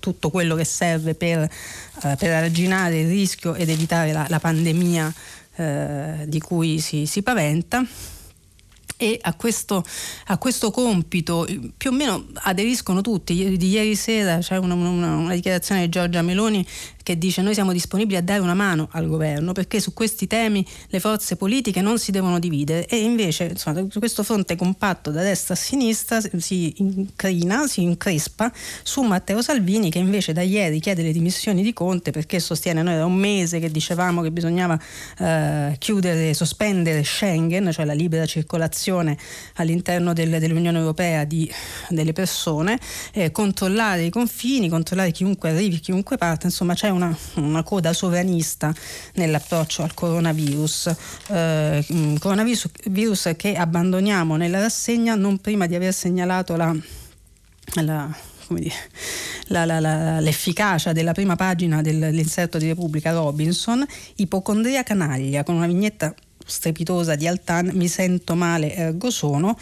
[0.00, 5.14] tutto quello che serve per, uh, per arginare il rischio ed evitare la, la pandemia
[5.56, 7.84] eh, di cui si, si paventa
[9.00, 9.82] e a questo,
[10.26, 13.56] a questo, compito più o meno aderiscono tutti.
[13.56, 16.66] Di ieri sera c'è una, una, una, dichiarazione di Giorgia Meloni
[17.02, 20.64] che dice noi siamo disponibili a dare una mano al governo perché su questi temi
[20.88, 25.22] le forze politiche non si devono dividere e invece insomma, su questo fronte compatto da
[25.22, 31.02] destra a sinistra si incrina, si increspa su Matteo Salvini che invece da ieri chiede
[31.02, 34.78] le dimissioni di Conte perché sostiene noi da un mese che dicevamo che bisognava
[35.18, 38.88] eh, chiudere, sospendere Schengen, cioè la libera circolazione
[39.54, 41.50] all'interno del, dell'Unione Europea di,
[41.88, 42.78] delle persone,
[43.12, 48.74] eh, controllare i confini, controllare chiunque arrivi, chiunque parte, insomma c'è una, una coda sovranista
[49.14, 50.94] nell'approccio al coronavirus.
[51.28, 56.74] Eh, mm, coronavirus virus che abbandoniamo nella rassegna non prima di aver segnalato la,
[57.82, 58.10] la
[58.58, 58.74] dire,
[59.48, 63.84] la, la, la, l'efficacia della prima pagina dell'inserto di Repubblica Robinson,
[64.16, 66.14] ipocondria canaglia, con una vignetta
[66.50, 69.56] strepitosa di Altan, Mi sento male, ergo sono,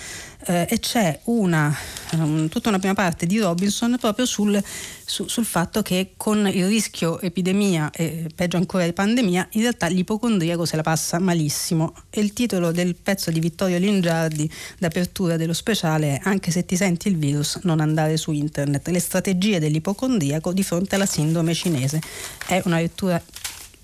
[0.46, 1.74] eh, e c'è una,
[2.12, 4.62] um, tutta una prima parte di Robinson proprio sul,
[5.04, 9.88] su, sul, fatto che con il rischio epidemia e peggio ancora di pandemia, in realtà
[9.88, 11.94] l'ipocondriaco se la passa malissimo.
[12.10, 16.76] E il titolo del pezzo di Vittorio Lingiardi d'apertura dello speciale è Anche se ti
[16.76, 18.88] senti il virus, non andare su internet.
[18.88, 22.00] Le strategie dell'ipocondriaco di fronte alla sindrome cinese.
[22.46, 23.22] È una lettura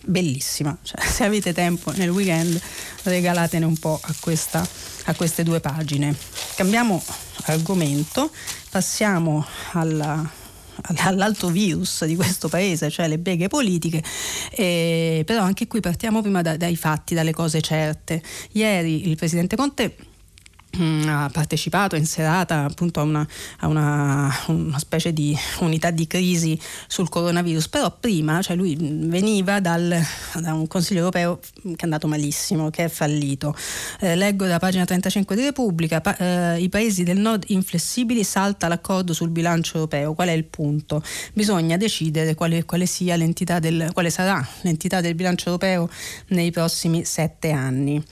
[0.05, 0.77] bellissima.
[0.83, 2.61] Cioè, se avete tempo nel weekend
[3.05, 4.67] regalatene un po' a, questa,
[5.05, 6.15] a queste due pagine.
[6.55, 7.03] Cambiamo
[7.47, 8.31] argomento,
[8.71, 10.43] passiamo alla
[11.05, 14.03] all'altro virus di questo paese, cioè le beghe politiche,
[14.51, 18.21] eh, però anche qui partiamo prima da, dai fatti, dalle cose certe.
[18.53, 19.97] Ieri il Presidente Conte
[21.07, 23.27] ha partecipato in serata appunto a, una,
[23.61, 29.61] a una, una, specie di unità di crisi sul coronavirus, però prima cioè lui veniva
[29.61, 30.01] dal,
[30.41, 33.55] da un Consiglio europeo che è andato malissimo, che è fallito.
[34.01, 38.69] Eh, leggo da pagina 35 di Repubblica, pa, eh, i paesi del nord inflessibili salta
[38.69, 41.03] l'accordo sul bilancio europeo, qual è il punto?
[41.33, 42.87] Bisogna decidere quale, quale,
[43.61, 45.89] del, quale sarà l'entità del bilancio europeo
[46.29, 48.03] nei prossimi sette anni.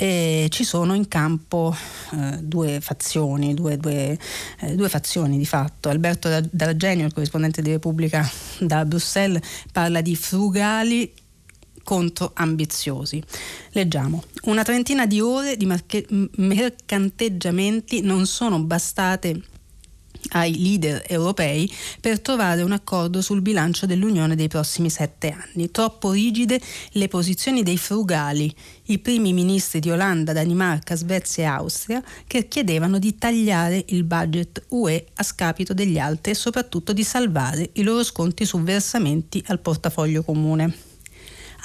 [0.00, 1.76] E ci sono in campo
[2.12, 4.18] eh, due fazioni, due, due,
[4.60, 5.90] eh, due, fazioni di fatto.
[5.90, 8.26] Alberto D'Argenio, il corrispondente di Repubblica
[8.60, 11.12] da Bruxelles, parla di frugali
[11.84, 13.22] contro ambiziosi.
[13.72, 14.24] Leggiamo.
[14.44, 19.38] Una trentina di ore di marche- mercanteggiamenti non sono bastate
[20.30, 25.70] ai leader europei per trovare un accordo sul bilancio dell'Unione dei prossimi sette anni.
[25.70, 26.60] Troppo rigide
[26.92, 28.54] le posizioni dei frugali,
[28.86, 34.64] i primi ministri di Olanda, Danimarca, Svezia e Austria, che chiedevano di tagliare il budget
[34.68, 39.60] UE a scapito degli altri e soprattutto di salvare i loro sconti su versamenti al
[39.60, 40.89] portafoglio comune.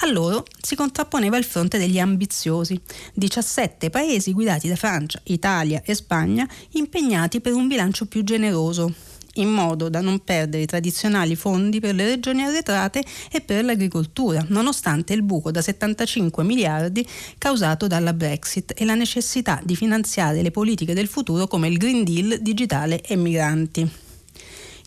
[0.00, 2.78] A loro si contrapponeva il fronte degli ambiziosi,
[3.14, 8.92] 17 paesi guidati da Francia, Italia e Spagna impegnati per un bilancio più generoso,
[9.36, 14.44] in modo da non perdere i tradizionali fondi per le regioni arretrate e per l'agricoltura,
[14.48, 17.06] nonostante il buco da 75 miliardi
[17.38, 22.04] causato dalla Brexit e la necessità di finanziare le politiche del futuro come il Green
[22.04, 23.90] Deal digitale e migranti.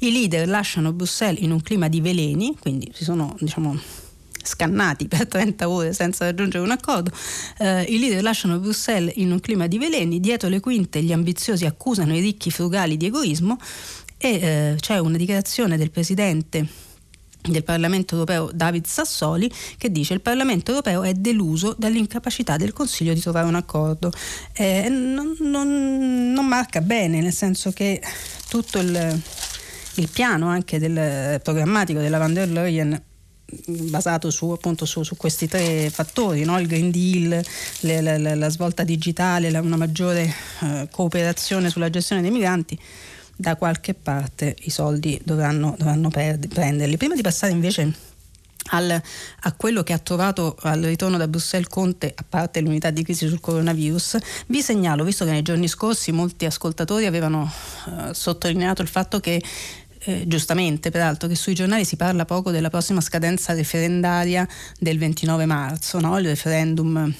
[0.02, 3.78] I leader lasciano Bruxelles in un clima di veleni, quindi si sono diciamo,
[4.44, 7.12] scannati per 30 ore senza raggiungere un accordo.
[7.58, 11.66] Eh, I leader lasciano Bruxelles in un clima di veleni, dietro le quinte gli ambiziosi
[11.66, 13.58] accusano i ricchi frugali di egoismo
[14.18, 16.88] e eh, c'è una dichiarazione del presidente
[17.42, 23.14] del Parlamento europeo David Sassoli che dice il Parlamento europeo è deluso dall'incapacità del Consiglio
[23.14, 24.12] di trovare un accordo.
[24.54, 28.02] Eh, non, non, non, marca bene, nel senso che
[28.50, 29.22] tutto il,
[29.96, 33.02] il piano anche del programmatico della van der Leyen
[33.66, 36.60] basato su, appunto, su, su, questi tre fattori, no?
[36.60, 37.44] il Green Deal,
[37.82, 42.78] le, le, la svolta digitale, la, una maggiore eh, cooperazione sulla gestione dei migranti,
[43.36, 46.98] da qualche parte i soldi dovranno, dovranno perd- prenderli.
[46.98, 48.08] Prima di passare invece
[48.72, 53.04] al, a quello che ha trovato al ritorno da Bruxelles Conte, a parte l'unità di
[53.04, 57.52] crisi sul coronavirus, vi segnalo, visto che nei giorni scorsi molti ascoltatori avevano
[57.88, 59.42] eh, sottolineato il fatto che
[60.10, 64.48] eh, giustamente peraltro che sui giornali si parla poco della prossima scadenza referendaria
[64.80, 66.18] del 29 marzo, no?
[66.18, 67.14] il referendum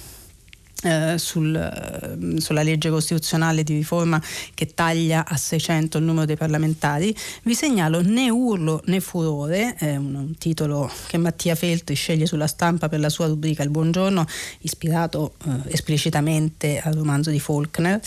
[0.82, 4.22] eh, sul, eh, sulla legge costituzionale di riforma
[4.54, 9.96] che taglia a 600 il numero dei parlamentari, vi segnalo né urlo né furore, è
[9.96, 14.26] un, un, titolo che Mattia Feltri sceglie sulla stampa per la sua rubrica Il Buongiorno,
[14.62, 18.00] ispirato eh, esplicitamente al romanzo di Faulkner,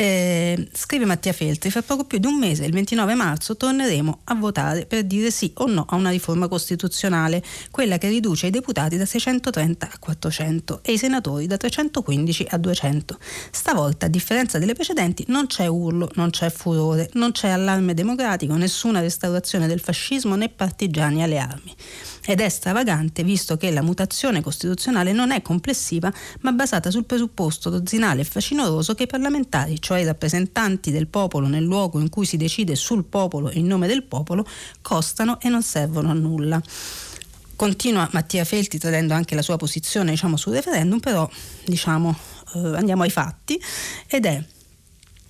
[0.00, 4.34] eh, scrive Mattia Feltri, fra poco più di un mese, il 29 marzo, torneremo a
[4.36, 8.96] votare per dire sì o no a una riforma costituzionale, quella che riduce i deputati
[8.96, 13.18] da 630 a 400 e i senatori da 315 a 200.
[13.50, 18.54] Stavolta, a differenza delle precedenti, non c'è urlo, non c'è furore, non c'è allarme democratico,
[18.54, 21.74] nessuna restaurazione del fascismo né partigiani alle armi
[22.28, 26.12] ed è stravagante visto che la mutazione costituzionale non è complessiva
[26.42, 31.46] ma basata sul presupposto dozzinale e facinoroso che i parlamentari, cioè i rappresentanti del popolo
[31.46, 34.46] nel luogo in cui si decide sul popolo e in nome del popolo,
[34.82, 36.60] costano e non servono a nulla.
[37.56, 41.26] Continua Mattia Felti tradendo anche la sua posizione diciamo, sul referendum, però
[41.64, 42.14] diciamo,
[42.56, 43.58] eh, andiamo ai fatti
[44.06, 44.44] ed è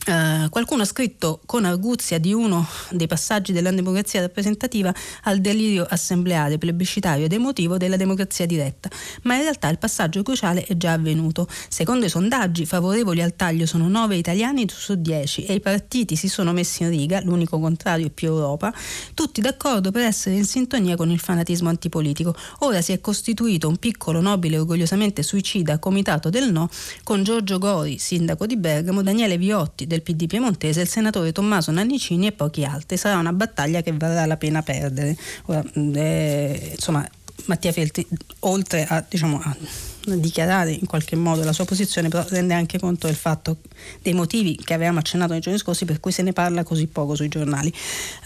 [0.09, 4.91] Uh, qualcuno ha scritto con arguzia di uno dei passaggi della democrazia rappresentativa
[5.25, 8.89] al delirio assembleare, plebiscitario ed emotivo della democrazia diretta,
[9.25, 11.47] ma in realtà il passaggio cruciale è già avvenuto.
[11.69, 16.29] Secondo i sondaggi favorevoli al taglio sono 9 italiani su 10 e i partiti si
[16.29, 18.73] sono messi in riga, l'unico contrario è più Europa,
[19.13, 22.35] tutti d'accordo per essere in sintonia con il fanatismo antipolitico.
[22.61, 26.71] Ora si è costituito un piccolo, nobile e orgogliosamente suicida comitato del no
[27.03, 31.71] con Giorgio Gori, sindaco di Bergamo, Daniele Viotti del del PD piemontese, il senatore Tommaso
[31.71, 32.97] Nannicini e pochi altri.
[32.97, 35.17] Sarà una battaglia che varrà la pena perdere.
[35.47, 37.09] Ora, eh, insomma,
[37.47, 38.07] Mattia Felti,
[38.41, 39.57] oltre a, diciamo, a
[40.05, 43.59] dichiarare in qualche modo la sua posizione, però rende anche conto del fatto
[44.01, 47.15] dei motivi che avevamo accennato nei giorni scorsi per cui se ne parla così poco
[47.15, 47.73] sui giornali.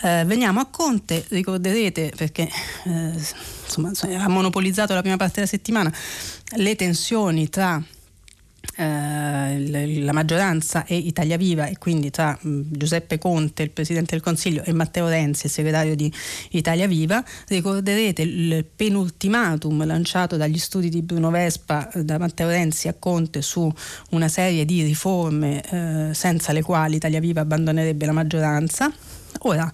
[0.02, 2.48] Eh, veniamo a Conte, ricorderete perché
[2.84, 3.12] eh,
[3.64, 3.90] insomma,
[4.22, 5.92] ha monopolizzato la prima parte della settimana
[6.56, 7.82] le tensioni tra
[8.76, 14.62] eh, la maggioranza è Italia Viva e quindi tra Giuseppe Conte, il Presidente del Consiglio,
[14.62, 16.12] e Matteo Renzi, il segretario di
[16.50, 22.94] Italia Viva, ricorderete il penultimatum lanciato dagli studi di Bruno Vespa da Matteo Renzi a
[22.98, 23.70] Conte su
[24.10, 28.90] una serie di riforme eh, senza le quali Italia Viva abbandonerebbe la maggioranza.
[29.40, 29.70] Ora,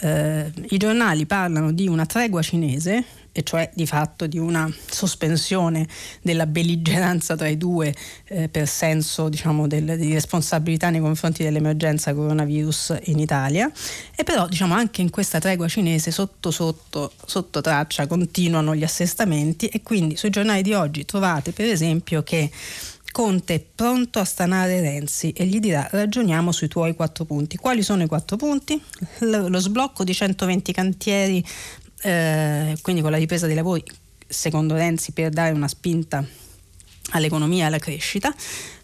[0.00, 3.04] eh, i giornali parlano di una tregua cinese
[3.36, 5.86] e cioè di fatto di una sospensione
[6.22, 7.94] della belligeranza tra i due
[8.28, 13.70] eh, per senso diciamo, del, di responsabilità nei confronti dell'emergenza coronavirus in Italia
[14.14, 19.66] e però diciamo, anche in questa tregua cinese sotto sotto, sotto traccia continuano gli assestamenti
[19.66, 22.50] e quindi sui giornali di oggi trovate per esempio che
[23.12, 27.56] Conte è pronto a stanare Renzi e gli dirà ragioniamo sui tuoi quattro punti.
[27.56, 28.78] Quali sono i quattro punti?
[29.20, 31.42] Lo sblocco di 120 cantieri,
[32.06, 33.82] eh, quindi con la ripresa dei lavori,
[34.28, 36.24] secondo Renzi, per dare una spinta
[37.10, 38.32] all'economia e alla crescita.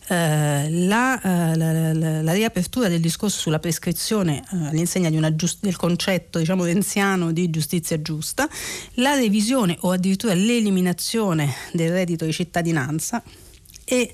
[0.08, 5.76] Eh, la, eh, la, la, la, riapertura del discorso sulla prescrizione eh, all'insegna giust- del
[5.76, 8.48] concetto diciamo renziano di giustizia giusta,
[8.94, 13.22] la revisione o addirittura l'eliminazione del reddito di cittadinanza
[13.85, 14.12] e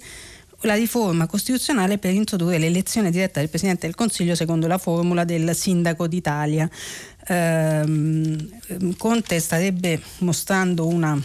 [0.62, 5.54] la riforma costituzionale per introdurre l'elezione diretta del Presidente del Consiglio secondo la formula del
[5.54, 6.68] Sindaco d'Italia.
[7.28, 8.48] Eh,
[8.96, 11.20] Conte starebbe mostrando una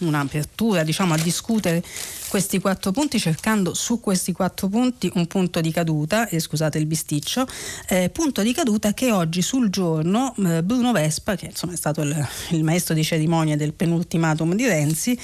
[0.00, 1.82] un'apertura diciamo, a discutere
[2.28, 6.86] questi quattro punti cercando su questi quattro punti un punto di caduta, eh, scusate il
[6.86, 7.46] bisticcio,
[7.88, 12.02] eh, punto di caduta che oggi sul giorno eh, Bruno Vespa, che insomma è stato
[12.02, 15.18] il, il maestro di cerimonia del penultimatum di Renzi,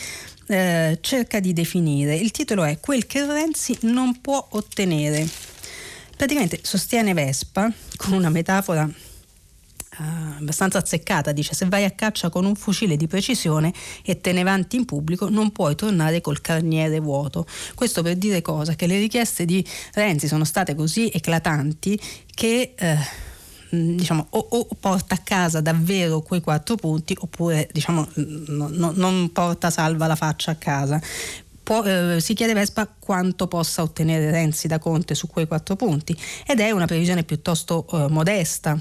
[0.49, 2.17] eh, cerca di definire.
[2.17, 5.27] Il titolo è Quel che Renzi non può ottenere.
[6.17, 8.91] Praticamente sostiene Vespa con una metafora
[9.99, 13.73] Uh, abbastanza azzeccata, dice se vai a caccia con un fucile di precisione
[14.05, 17.47] e te ne vanti in pubblico non puoi tornare col carniere vuoto.
[17.75, 18.75] Questo per dire cosa?
[18.75, 21.99] Che le richieste di Renzi sono state così eclatanti
[22.35, 22.75] che...
[22.79, 23.25] Uh,
[23.71, 29.33] diciamo, o, o, porta a casa davvero quei quattro punti oppure diciamo, no, no, non
[29.33, 31.01] porta salva la faccia a casa.
[31.63, 36.17] Può, eh, si chiede Vespa quanto possa ottenere Renzi da Conte su quei quattro punti
[36.47, 38.79] ed è una previsione piuttosto eh, modesta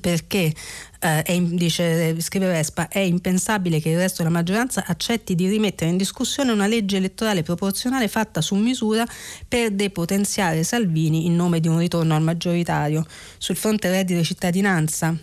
[0.00, 0.52] perché
[1.00, 5.90] eh, è, dice, scrive Vespa, è impensabile che il resto della maggioranza accetti di rimettere
[5.90, 9.04] in discussione una legge elettorale proporzionale fatta su misura
[9.46, 13.04] per depotenziare Salvini in nome di un ritorno al maggioritario.
[13.38, 15.16] Sul fronte reddito di cittadinanza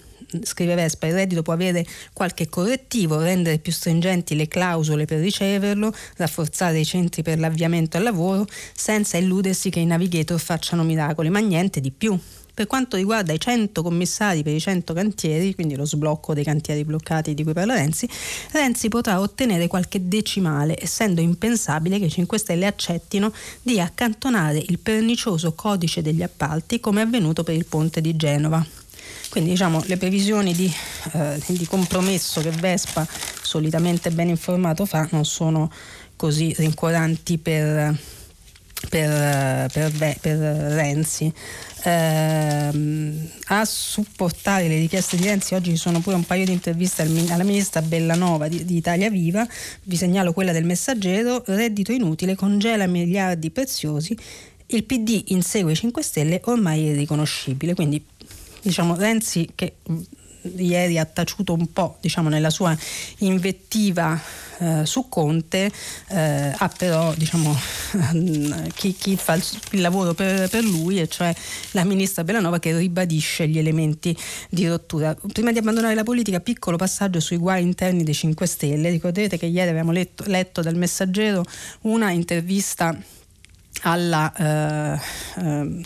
[0.43, 5.91] scrive Vespa, il reddito può avere qualche correttivo, rendere più stringenti le clausole per riceverlo,
[6.17, 11.39] rafforzare i centri per l'avviamento al lavoro, senza illudersi che i navigator facciano miracoli, ma
[11.39, 12.19] niente di più.
[12.59, 16.83] Per quanto riguarda i 100 commissari per i 100 cantieri, quindi lo sblocco dei cantieri
[16.83, 18.05] bloccati di cui parla Renzi,
[18.51, 24.77] Renzi potrà ottenere qualche decimale, essendo impensabile che i 5 Stelle accettino di accantonare il
[24.77, 28.61] pernicioso codice degli appalti come è avvenuto per il ponte di Genova.
[29.29, 30.69] Quindi diciamo le previsioni di,
[31.13, 33.07] eh, di compromesso che Vespa,
[33.41, 35.71] solitamente ben informato, fa non sono
[36.17, 37.97] così rincuoranti per,
[38.89, 41.33] per, per, per Renzi
[41.83, 45.53] ehm, a supportare le richieste di Renzi.
[45.55, 49.47] Oggi ci sono pure un paio di interviste alla ministra Bellanova di, di Italia Viva.
[49.83, 51.43] Vi segnalo quella del messaggero.
[51.45, 54.17] Reddito inutile congela miliardi preziosi.
[54.67, 57.73] Il PD insegue i 5 Stelle ormai irriconoscibile.
[57.73, 58.03] Quindi
[58.61, 59.75] diciamo Renzi che
[60.55, 62.75] ieri ha taciuto un po' diciamo, nella sua
[63.19, 64.19] invettiva
[64.59, 65.71] eh, su Conte,
[66.07, 67.55] eh, ha però diciamo,
[68.75, 71.33] chi, chi, fa il, il lavoro per, per, lui, e cioè
[71.71, 74.15] la ministra Bellanova che ribadisce gli elementi
[74.49, 75.15] di rottura.
[75.31, 78.89] Prima di abbandonare la politica, piccolo passaggio sui guai interni dei 5 Stelle.
[78.89, 81.43] Ricorderete che ieri abbiamo letto, letto dal messaggero
[81.81, 82.97] una intervista
[83.83, 84.33] alla...
[84.35, 84.99] Eh,
[85.41, 85.83] eh,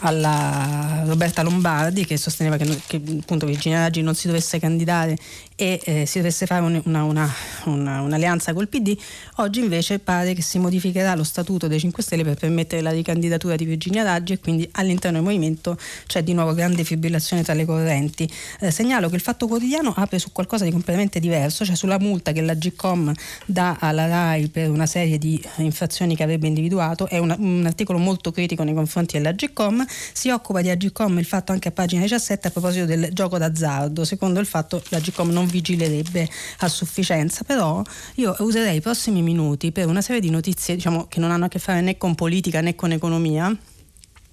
[0.00, 5.16] alla Roberta Lombardi che sosteneva che, che appunto Virginia Raggi non si dovesse candidare
[5.60, 7.30] e eh, si dovesse fare un, una, una,
[7.64, 8.96] una, un'alleanza col PD,
[9.36, 13.56] oggi invece pare che si modificherà lo statuto dei 5 Stelle per permettere la ricandidatura
[13.56, 17.66] di Virginia Raggi e quindi all'interno del movimento c'è di nuovo grande fibrillazione tra le
[17.66, 18.26] correnti.
[18.60, 22.32] Eh, segnalo che il Fatto Quotidiano apre su qualcosa di completamente diverso, cioè sulla multa
[22.32, 23.12] che la GCOM
[23.44, 27.98] dà alla RAI per una serie di infrazioni che avrebbe individuato, è una, un articolo
[27.98, 32.00] molto critico nei confronti della GCOM, si occupa di Agicom il fatto anche a pagina
[32.00, 37.44] 17 a proposito del gioco d'azzardo, secondo il fatto la Agicom non vigilerebbe a sufficienza,
[37.44, 37.82] però
[38.14, 41.48] io userei i prossimi minuti per una serie di notizie diciamo, che non hanno a
[41.48, 43.54] che fare né con politica né con economia.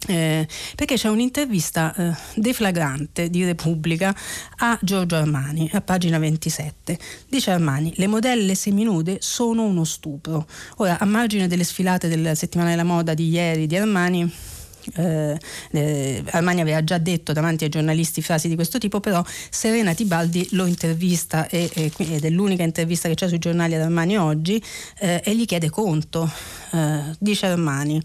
[0.06, 4.16] Eh, perché c'è un'intervista eh, deflagrante di Repubblica
[4.58, 10.46] a Giorgio Armani a pagina 27 dice Armani le modelle seminude sono uno stupro
[10.78, 14.32] ora a margine delle sfilate del settimana della moda di ieri di Armani
[14.95, 15.38] eh,
[15.71, 20.47] eh, Armani aveva già detto davanti ai giornalisti frasi di questo tipo, però Serena Tibaldi
[20.52, 24.62] lo intervista e, e, ed è l'unica intervista che c'è sui giornali ad Armani oggi
[25.00, 26.30] eh, e gli chiede conto.
[26.71, 28.02] Eh, dice Armani,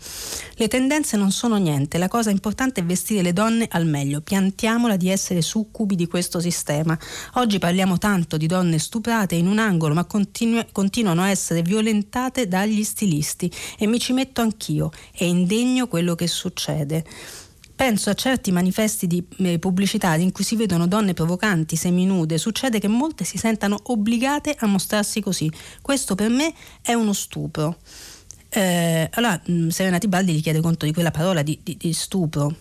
[0.54, 4.96] le tendenze non sono niente, la cosa importante è vestire le donne al meglio, piantiamola
[4.96, 6.98] di essere succubi di questo sistema.
[7.34, 12.48] Oggi parliamo tanto di donne stuprate in un angolo, ma continu- continuano a essere violentate
[12.48, 17.04] dagli stilisti e mi ci metto anch'io, è indegno quello che succede succede.
[17.74, 22.78] Penso a certi manifesti di eh, pubblicità in cui si vedono donne provocanti, seminude, succede
[22.78, 25.50] che molte si sentano obbligate a mostrarsi così.
[25.80, 27.78] Questo per me è uno stupro.
[28.48, 32.54] Eh, allora mh, Serena Tibaldi gli chiede conto di quella parola di, di, di stupro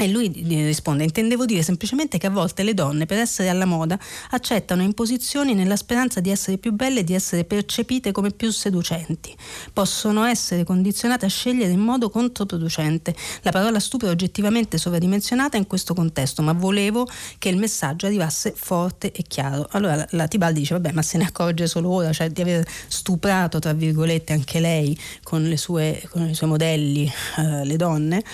[0.00, 0.30] e lui
[0.64, 3.98] risponde: Intendevo dire semplicemente che a volte le donne, per essere alla moda,
[4.30, 9.36] accettano imposizioni nella speranza di essere più belle e di essere percepite come più seducenti.
[9.72, 13.14] Possono essere condizionate a scegliere in modo controproducente.
[13.42, 17.06] La parola stupro è oggettivamente sovradimensionata in questo contesto, ma volevo
[17.38, 19.68] che il messaggio arrivasse forte e chiaro.
[19.72, 23.58] Allora la, Tibaldi dice: Vabbè, ma se ne accorge solo ora, cioè di aver stuprato,
[23.58, 28.24] tra virgolette, anche lei con, sue, con i suoi modelli, eh, le donne.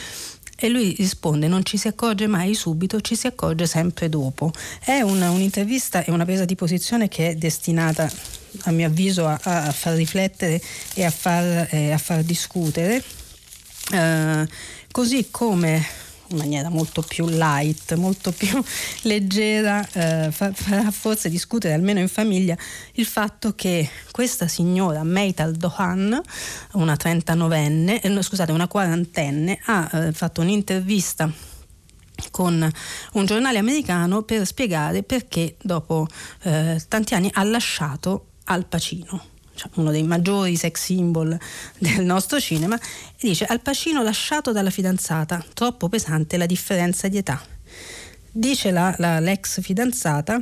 [0.57, 4.51] E lui risponde: Non ci si accorge mai subito, ci si accorge sempre dopo.
[4.83, 8.11] È una, un'intervista e una presa di posizione che è destinata,
[8.63, 10.61] a mio avviso, a, a far riflettere
[10.95, 13.03] e a far, eh, a far discutere.
[13.93, 14.45] Uh,
[14.91, 18.63] così come in maniera molto più light, molto più
[19.03, 22.57] leggera, eh, farà forse discutere almeno in famiglia
[22.95, 26.21] il fatto che questa signora Meital Dohan,
[26.73, 31.31] una 39enne, eh, scusate, una quarantenne, ha eh, fatto un'intervista
[32.31, 32.71] con
[33.13, 36.07] un giornale americano per spiegare perché dopo
[36.43, 39.36] eh, tanti anni ha lasciato Al Pacino
[39.75, 41.39] uno dei maggiori sex symbol
[41.79, 47.19] del nostro cinema, e dice Al Pacino lasciato dalla fidanzata, troppo pesante la differenza di
[47.19, 47.43] età.
[48.31, 50.41] Dice la, la, l'ex fidanzata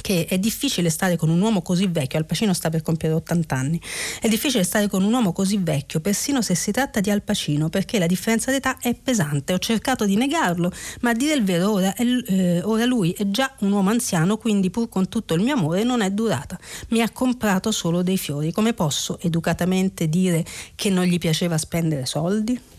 [0.00, 3.54] che è difficile stare con un uomo così vecchio, Al Pacino sta per compiere 80
[3.54, 3.80] anni,
[4.20, 7.68] è difficile stare con un uomo così vecchio, persino se si tratta di Al Pacino,
[7.68, 9.52] perché la differenza d'età è pesante.
[9.52, 10.70] Ho cercato di negarlo,
[11.00, 14.36] ma a dire il vero ora, è, eh, ora lui è già un uomo anziano,
[14.36, 16.58] quindi pur con tutto il mio amore non è durata.
[16.88, 18.52] Mi ha comprato solo dei fiori.
[18.52, 20.44] Come posso educatamente dire
[20.74, 22.75] che non gli piaceva spendere soldi?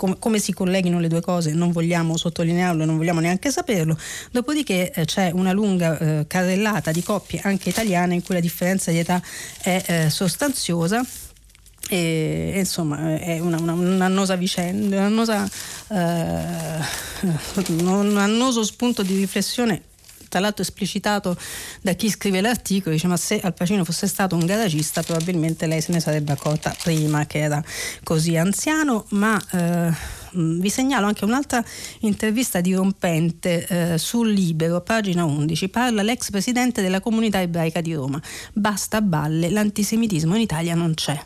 [0.00, 3.98] Come, come, si colleghino le due cose non vogliamo sottolinearlo, non vogliamo neanche saperlo.
[4.30, 8.90] Dopodiché eh, c'è una lunga eh, carrellata di coppie anche italiane in cui la differenza
[8.90, 9.22] di età
[9.60, 11.04] è eh, sostanziosa.
[11.92, 15.46] E, insomma è una, una, un'annosa vicenda, un'annosa,
[15.88, 19.82] eh, un annoso spunto di riflessione
[20.30, 21.36] tra l'altro esplicitato
[21.82, 25.82] da chi scrive l'articolo, dice ma se Al Pacino fosse stato un garagista probabilmente lei
[25.82, 27.62] se ne sarebbe accorta prima che era
[28.02, 29.38] così anziano, ma...
[29.52, 31.60] Eh, vi segnalo anche un'altra
[32.00, 35.68] intervista dirompente eh, sul Libero, pagina 11.
[35.68, 38.20] Parla l'ex presidente della comunità ebraica di Roma.
[38.52, 41.20] Basta balle, l'antisemitismo in Italia non c'è.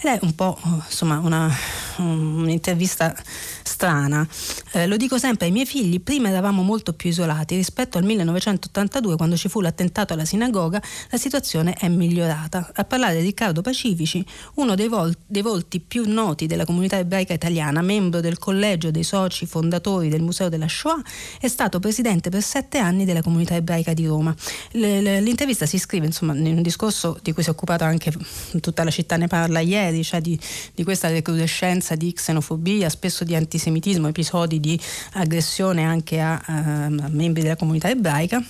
[0.00, 1.52] Ed è un po' insomma una,
[1.96, 3.14] un'intervista
[3.62, 4.26] strana.
[4.72, 9.16] Eh, lo dico sempre ai miei figli, prima eravamo molto più isolati rispetto al 1982
[9.16, 10.80] quando ci fu l'attentato alla sinagoga,
[11.10, 12.70] la situazione è migliorata.
[12.74, 14.24] A parlare di Riccardo Pacifici,
[14.54, 19.02] uno dei, vol- dei volti più noti della comunità ebraica italiana, membro del collegio dei
[19.04, 21.02] soci fondatori del Museo della Shoah,
[21.40, 24.34] è stato presidente per sette anni della comunità ebraica di Roma.
[24.72, 28.12] l'intervista si iscrive insomma, in un discorso di cui si è occupato anche
[28.60, 30.38] tutta la città ne parla ieri, cioè di,
[30.74, 34.78] di questa recrudescenza di xenofobia, spesso di antisemitismo, episodi di
[35.14, 38.42] aggressione anche a, a, a membri della comunità ebraica.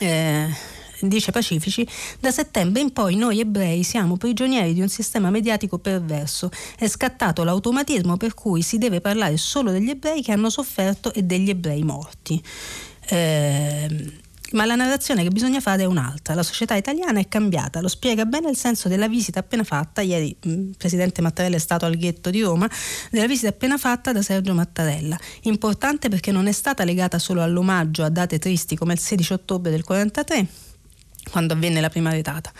[0.00, 0.48] Eh,
[1.00, 1.86] dice Pacifici,
[2.20, 6.50] da settembre in poi noi ebrei siamo prigionieri di un sistema mediatico perverso.
[6.76, 11.22] È scattato l'automatismo per cui si deve parlare solo degli ebrei che hanno sofferto e
[11.22, 12.42] degli ebrei morti.
[13.06, 14.22] Eh,
[14.52, 16.34] ma la narrazione che bisogna fare è un'altra.
[16.34, 20.36] La società italiana è cambiata, lo spiega bene il senso della visita appena fatta, ieri
[20.42, 22.68] il mm, Presidente Mattarella è stato al ghetto di Roma,
[23.10, 25.18] della visita appena fatta da Sergio Mattarella.
[25.42, 29.70] Importante perché non è stata legata solo all'omaggio a date tristi come il 16 ottobre
[29.70, 30.73] del 1943,
[31.30, 32.52] quando avvenne la prima retata.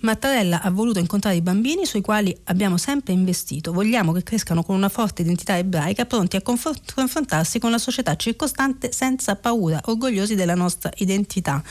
[0.00, 3.72] Mattarella ha voluto incontrare i bambini sui quali abbiamo sempre investito.
[3.72, 8.92] Vogliamo che crescano con una forte identità ebraica, pronti a confrontarsi con la società circostante
[8.92, 11.62] senza paura, orgogliosi della nostra identità.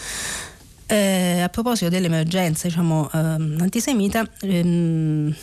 [0.90, 5.36] Eh, a proposito dell'emergenza diciamo, ehm, antisemita, ehm,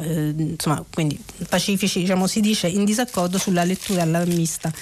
[0.00, 4.72] eh, insomma, quindi pacifici, diciamo, si dice in disaccordo sulla lettura allarmista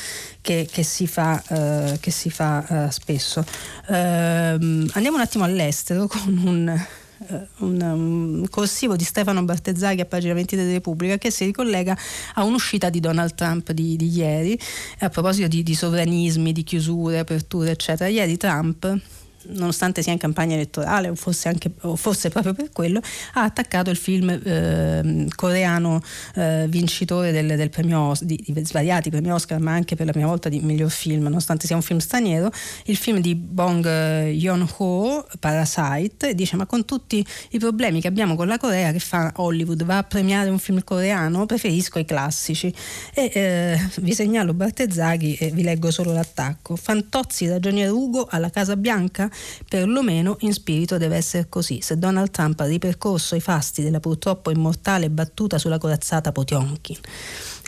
[0.40, 3.44] che, che si fa, eh, che si fa eh, spesso.
[3.88, 6.86] Ehm, andiamo un attimo all'estero con un
[7.28, 11.96] eh, un, un, corsivo di Stefano Bartezzaghi a pagina 23 di Repubblica che si ricollega
[12.34, 14.58] a un'uscita di Donald Trump di, di ieri
[15.00, 18.08] a proposito di, di sovranismi, di chiusure, aperture eccetera.
[18.08, 19.00] Ieri Trump
[19.49, 23.01] nonostante sia in campagna elettorale o fosse, anche, o fosse proprio per quello,
[23.34, 26.01] ha attaccato il film eh, coreano
[26.34, 30.28] eh, vincitore del, del premio, di, di, svariati premi Oscar, ma anche per la prima
[30.28, 32.51] volta di miglior film, nonostante sia un film straniero,
[32.84, 38.36] il film di Bong Joon-ho, Parasite, e dice ma con tutti i problemi che abbiamo
[38.36, 42.72] con la Corea, che fa Hollywood, va a premiare un film coreano, preferisco i classici.
[43.14, 46.76] E eh, vi segnalo Bartezzaghi e vi leggo solo l'attacco.
[46.76, 49.30] Fantozzi, ragionier Ugo alla Casa Bianca?
[49.68, 51.80] Perlomeno in spirito deve essere così.
[51.80, 56.98] Se Donald Trump ha ripercorso i fasti della purtroppo immortale battuta sulla corazzata Potionkin.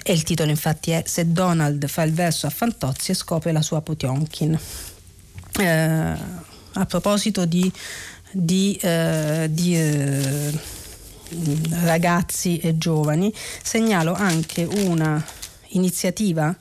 [0.02, 3.62] E il titolo infatti è Se Donald fa il verso a Fantozzi e scopre la
[3.62, 4.58] sua Potionkin.
[5.58, 6.16] Eh,
[6.76, 7.70] a proposito di,
[8.32, 10.52] di, eh, di eh,
[11.84, 15.24] ragazzi e giovani, segnalo anche una
[15.68, 16.54] iniziativa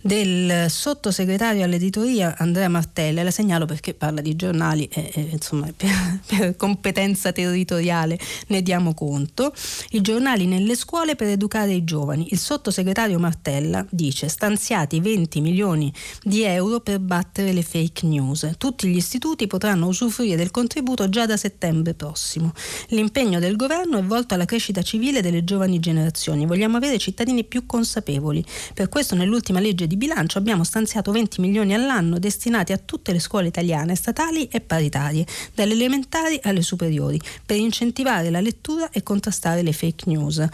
[0.00, 6.20] del sottosegretario all'editoria Andrea Martella, la segnalo perché parla di giornali e, e insomma per,
[6.26, 9.52] per, competenza territoriale ne diamo conto,
[9.90, 12.28] i giornali nelle scuole per educare i giovani.
[12.30, 15.92] Il sottosegretario Martella dice stanziati 20 milioni
[16.22, 18.50] di euro per battere le fake news.
[18.56, 22.52] Tutti gli istituti potranno usufruire del contributo già da settembre prossimo.
[22.88, 26.46] L'impegno del governo è volto alla crescita civile delle giovani generazioni.
[26.46, 28.44] Vogliamo avere cittadini più consapevoli.
[28.72, 33.18] Per questo nell'ultima legge di bilancio abbiamo stanziato 20 milioni all'anno destinati a tutte le
[33.18, 39.62] scuole italiane, statali e paritarie, dalle elementari alle superiori, per incentivare la lettura e contrastare
[39.62, 40.46] le fake news.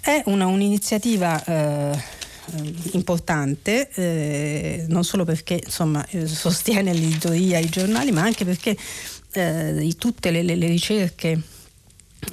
[0.00, 2.02] È una, un'iniziativa eh,
[2.92, 8.74] importante, eh, non solo perché insomma, eh, sostiene l'editoria, i giornali, ma anche perché
[9.32, 11.38] eh, tutte le, le, le ricerche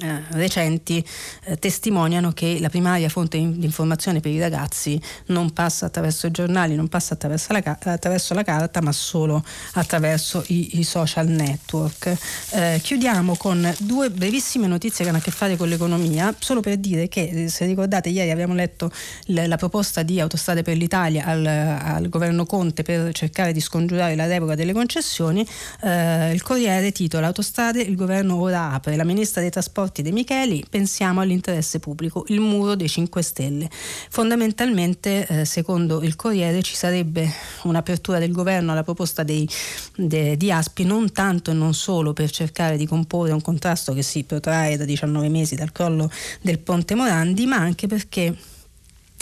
[0.00, 1.04] eh, recenti
[1.44, 6.30] eh, testimoniano che la primaria fonte di informazione per i ragazzi non passa attraverso i
[6.30, 12.16] giornali, non passa attraverso la, attraverso la carta, ma solo attraverso i, i social network.
[12.50, 16.76] Eh, chiudiamo con due brevissime notizie che hanno a che fare con l'economia, solo per
[16.76, 18.92] dire che, eh, se ricordate, ieri abbiamo letto
[19.26, 24.14] l- la proposta di Autostrade per l'Italia al, al, governo Conte per cercare di scongiurare
[24.14, 25.46] la revoca delle concessioni.
[25.82, 30.10] Eh, il Corriere titola Autostrade, il governo ora apre, la ministra dei trasporti trasporti De
[30.10, 33.70] Micheli, pensiamo all'interesse pubblico, il muro dei 5 Stelle.
[34.10, 37.30] Fondamentalmente, eh, secondo il Corriere, ci sarebbe
[37.62, 39.48] un'apertura del governo alla proposta dei,
[39.94, 44.02] de, di Aspi, non tanto e non solo per cercare di comporre un contrasto che
[44.02, 46.10] si protrae da 19 mesi dal crollo
[46.40, 48.36] del Ponte Morandi, ma anche perché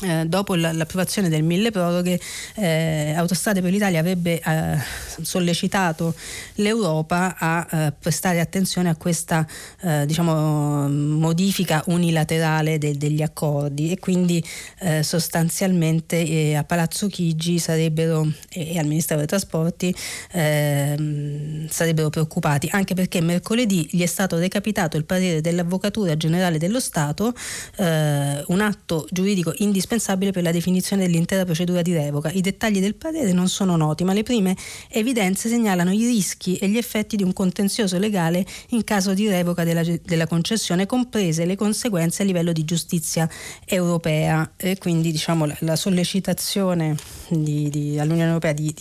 [0.03, 2.21] eh, dopo l'approvazione del mille proroghe,
[2.57, 4.79] eh, Autostrade per l'Italia avrebbe eh,
[5.23, 6.15] sollecitato
[6.57, 9.47] l'Europa a eh, prestare attenzione a questa
[9.81, 13.91] eh, diciamo, modifica unilaterale de, degli accordi.
[13.91, 14.45] E quindi
[14.81, 19.95] eh, sostanzialmente a Palazzo Chigi sarebbero, e, al Ministero dei Trasporti
[20.33, 26.81] ehm, sarebbero preoccupati, anche perché mercoledì gli è stato recapitato il parere dell'Avvocatura Generale dello
[26.81, 27.33] Stato,
[27.79, 32.31] un atto giuridico indispensabile indispensabile per la definizione dell'intera procedura di revoca.
[32.31, 34.57] I dettagli del parere non sono noti, ma le prime
[34.89, 39.63] evidenze segnalano i rischi e gli effetti di un contenzioso legale in caso di revoca
[39.63, 43.29] della, della concessione, comprese le conseguenze a livello di giustizia
[43.65, 44.53] europea.
[44.57, 46.97] E quindi diciamo, la, la sollecitazione
[47.29, 48.75] di, di, all'Unione Europea di,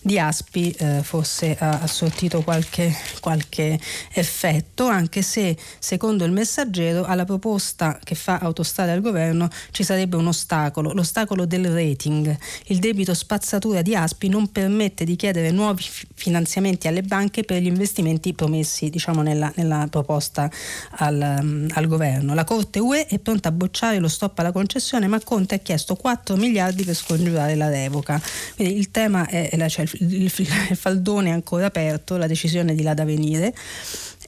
[0.00, 3.78] di Aspi eh, forse ha, ha sortito qualche, qualche
[4.12, 10.16] effetto, anche se secondo il messaggero alla proposta che fa Autostrade al governo ci sarebbe
[10.16, 12.36] uno stato ostacolo, l'ostacolo del rating.
[12.66, 15.82] Il debito spazzatura di Aspi non permette di chiedere nuovi
[16.14, 20.50] finanziamenti alle banche per gli investimenti promessi diciamo, nella, nella, proposta
[20.98, 22.34] al, um, al, governo.
[22.34, 25.94] La Corte UE è pronta a bocciare lo stop alla concessione, ma Conte ha chiesto
[25.94, 28.20] 4 miliardi per scongiurare la revoca.
[28.54, 30.32] Quindi il tema è, cioè il, il,
[30.68, 33.54] il faldone ancora aperto, la decisione di là da venire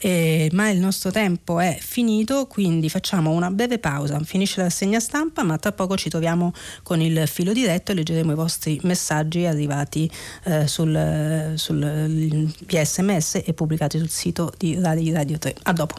[0.00, 5.00] eh, ma il nostro tempo è finito, quindi facciamo una breve pausa, finisce la rassegna
[5.00, 9.44] stampa, ma tra poco ci troviamo con il filo diretto e leggeremo i vostri messaggi
[9.44, 10.10] arrivati
[10.44, 15.54] eh, sul, sul, via sms e pubblicati sul sito di Radio 3.
[15.62, 15.94] A dopo.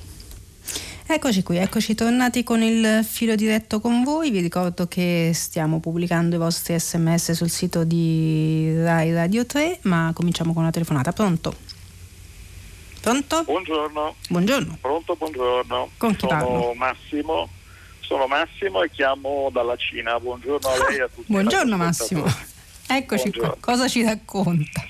[1.07, 4.31] Eccoci qui, eccoci tornati con il filo diretto con voi.
[4.31, 10.09] Vi ricordo che stiamo pubblicando i vostri sms sul sito di Rai Radio 3, ma
[10.15, 11.11] cominciamo con una telefonata.
[11.11, 11.64] Pronto?
[13.05, 13.43] Pronto?
[13.43, 14.15] Buongiorno.
[14.29, 14.77] Buongiorno.
[14.81, 15.91] Pronto, buongiorno.
[15.95, 16.73] Con chi sono parlo?
[16.73, 17.49] Massimo.
[17.99, 20.19] Sono Massimo e chiamo dalla Cina.
[20.19, 21.31] Buongiorno a lei e a tutti.
[21.31, 22.25] Buongiorno Massimo.
[22.87, 23.49] Eccoci buongiorno.
[23.49, 23.57] qua.
[23.59, 24.83] Cosa ci racconta?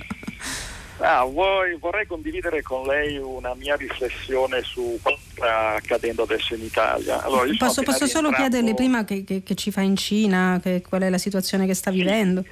[0.99, 6.63] Ah, vuoi, vorrei condividere con lei una mia riflessione su cosa sta accadendo adesso in
[6.63, 7.21] Italia.
[7.21, 11.01] Allora, posso, posso solo chiederle prima che, che, che, ci fa in Cina, che, qual
[11.01, 11.97] è la situazione che sta sì.
[11.97, 12.45] vivendo?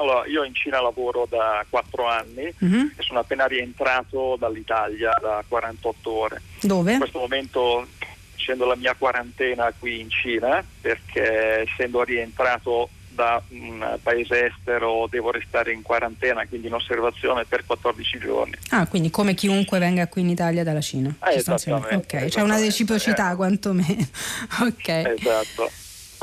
[0.00, 2.90] Allora, io in Cina lavoro da quattro anni uh-huh.
[2.96, 6.42] e sono appena rientrato dall'Italia da 48 ore.
[6.62, 6.92] Dove?
[6.92, 7.86] In questo momento
[8.32, 15.30] facendo la mia quarantena qui in Cina perché essendo rientrato da un paese estero devo
[15.30, 18.54] restare in quarantena, quindi in osservazione per 14 giorni.
[18.70, 21.14] Ah, quindi come chiunque venga qui in Italia dalla Cina.
[21.26, 22.16] Eh, esattamente.
[22.16, 23.36] Ok, c'è una reciprocità eh.
[23.36, 24.06] quantomeno.
[24.64, 24.88] ok.
[24.88, 25.70] Esatto.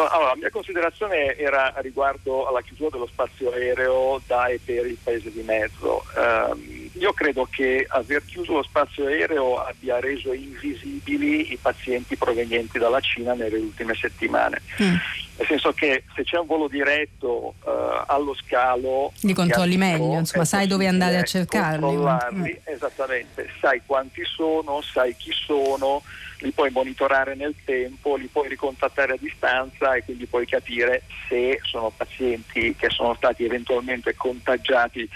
[0.04, 4.98] Allora, la mia considerazione era riguardo alla chiusura dello spazio aereo da e per il
[5.02, 6.04] paese di mezzo.
[6.16, 12.78] Um, io credo che aver chiuso lo spazio aereo abbia reso invisibili i pazienti provenienti
[12.78, 14.62] dalla Cina nelle ultime settimane.
[14.82, 14.96] Mm.
[15.38, 17.70] Nel senso che se c'è un volo diretto uh,
[18.08, 19.14] allo scalo...
[19.22, 21.80] Li controlli meglio, insomma, sai dove andare a cercarli.
[21.80, 22.74] Controllarli, mm.
[22.74, 26.02] esattamente, sai quanti sono, sai chi sono,
[26.40, 31.60] li puoi monitorare nel tempo, li puoi ricontattare a distanza e quindi puoi capire se
[31.62, 35.08] sono pazienti che sono stati eventualmente contagiati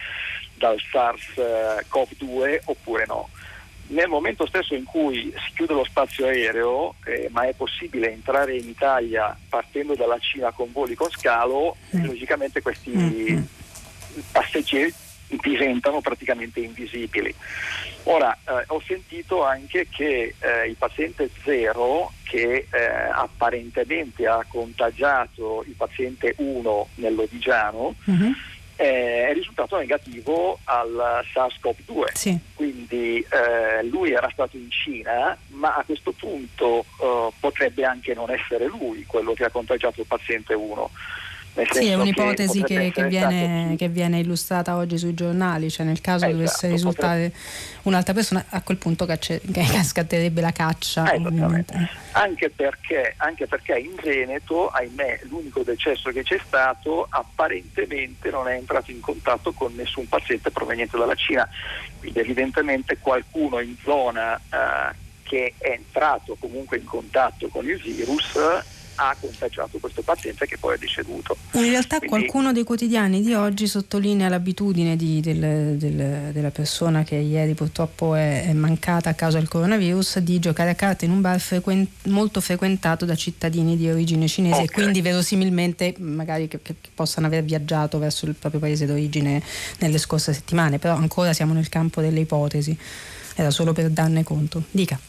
[0.54, 3.30] dal SARS-CoV-2 oppure no.
[3.92, 8.56] Nel momento stesso in cui si chiude lo spazio aereo, eh, ma è possibile entrare
[8.56, 12.06] in Italia partendo dalla Cina con voli con scalo, mm.
[12.06, 13.42] logicamente questi mm.
[14.32, 14.94] passeggeri
[15.42, 17.34] diventano praticamente invisibili.
[18.04, 25.66] Ora, eh, ho sentito anche che eh, il paziente zero, che eh, apparentemente ha contagiato
[25.68, 28.32] il paziente 1 nell'Odigiano, mm-hmm
[28.82, 32.14] eh, è risultato negativo al SARS-CoV-2.
[32.14, 32.38] Sì.
[32.56, 38.32] Quindi eh, lui era stato in Cina, ma a questo punto eh, potrebbe anche non
[38.32, 40.90] essere lui quello che ha contagiato il paziente 1.
[41.70, 46.26] Sì, è un'ipotesi che, che, viene, che, viene, illustrata oggi sui giornali, cioè nel caso
[46.26, 47.80] esatto, dovesse risultare potrebbe...
[47.84, 49.42] un'altra persona, a quel punto cacce,
[49.84, 51.12] scatterebbe la caccia.
[51.12, 51.22] Eh,
[52.12, 58.54] anche, perché, anche perché in Veneto, ahimè, l'unico decesso che c'è stato apparentemente non è
[58.54, 61.48] entrato in contatto con nessun paziente proveniente dalla Cina,
[62.00, 68.38] quindi evidentemente qualcuno in zona eh, che è entrato comunque in contatto con il virus
[69.02, 71.36] ha contagiato questo paziente che poi è deceduto.
[71.54, 77.04] In realtà Quindi, qualcuno dei quotidiani di oggi sottolinea l'abitudine di, del, del, della persona
[77.04, 81.12] che ieri purtroppo è, è, mancata a causa del coronavirus di giocare a carte in
[81.12, 84.66] un bar frequent, molto frequentato da cittadini di origine cinese okay.
[84.66, 89.42] e quindi verosimilmente magari che, che, possano aver viaggiato verso il proprio paese d'origine
[89.80, 92.78] nelle scorse settimane, però ancora siamo nel campo delle ipotesi.
[93.34, 94.64] Era solo per darne conto.
[94.70, 95.00] Dica.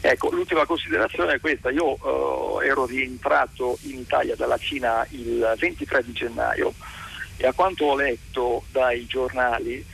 [0.00, 6.04] Ecco, l'ultima considerazione è questa, io uh, ero rientrato in Italia dalla Cina il 23
[6.04, 6.74] di gennaio
[7.36, 9.84] e a quanto ho letto dai giornali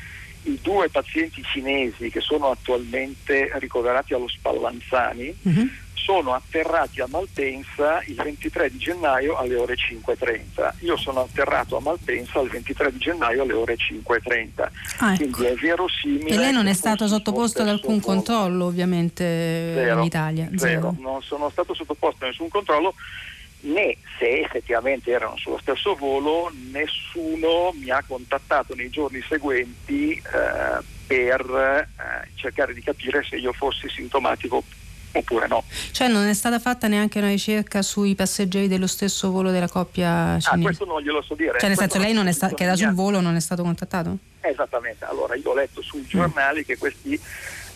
[0.44, 5.70] i due pazienti cinesi che sono attualmente ricoverati allo Spallanzani uh-huh
[6.02, 10.72] sono atterrati a Malpensa il 23 di gennaio alle ore 5.30.
[10.80, 14.68] Io sono atterrato a Malpensa il 23 di gennaio alle ore 5.30.
[14.98, 15.22] Ah, ecco.
[15.22, 16.30] Quindi è verosimile.
[16.30, 19.22] E lei non è stato sottoposto ad alcun controllo ovviamente
[19.74, 20.48] zero, in Italia?
[20.56, 20.58] Zero.
[20.58, 20.96] zero.
[20.98, 22.94] Non sono stato sottoposto a nessun controllo
[23.62, 30.82] né se effettivamente erano sullo stesso volo, nessuno mi ha contattato nei giorni seguenti eh,
[31.06, 34.64] per eh, cercare di capire se io fossi sintomatico
[35.12, 35.64] oppure no.
[35.90, 40.38] Cioè non è stata fatta neanche una ricerca sui passeggeri dello stesso volo della coppia
[40.40, 40.50] cinese?
[40.50, 41.58] Ah, questo non glielo so dire.
[41.58, 44.16] Cioè nel senso lei sta- che era sul volo non è stato contattato?
[44.40, 46.64] Esattamente, allora io ho letto sui giornali mm.
[46.64, 47.20] che questi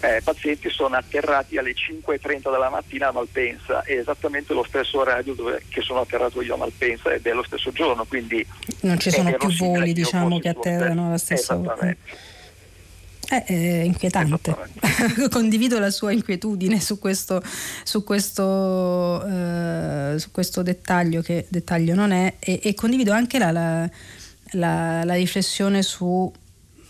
[0.00, 5.34] eh, pazienti sono atterrati alle 5.30 della mattina a Malpensa, è esattamente lo stesso orario
[5.34, 8.46] dove, che sono atterrato io a Malpensa ed è lo stesso giorno, quindi...
[8.80, 11.72] Non ci sono più voli diciamo che atterrano alla stessa ora.
[11.72, 12.25] Esattamente.
[13.28, 14.54] Eh, è inquietante.
[15.30, 17.42] Condivido la sua inquietudine su questo,
[17.82, 23.50] su questo, eh, su questo dettaglio, che dettaglio non è, e, e condivido anche la,
[23.50, 23.90] la,
[24.52, 26.32] la, la riflessione su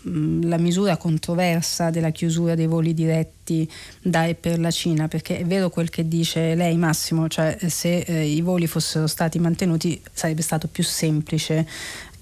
[0.07, 3.69] mm, misura controversa della chiusura dei voli diretti
[3.99, 7.99] da e per la Cina, perché è vero quel che dice lei Massimo, cioè se
[7.99, 11.67] eh, i voli fossero stati mantenuti sarebbe stato più semplice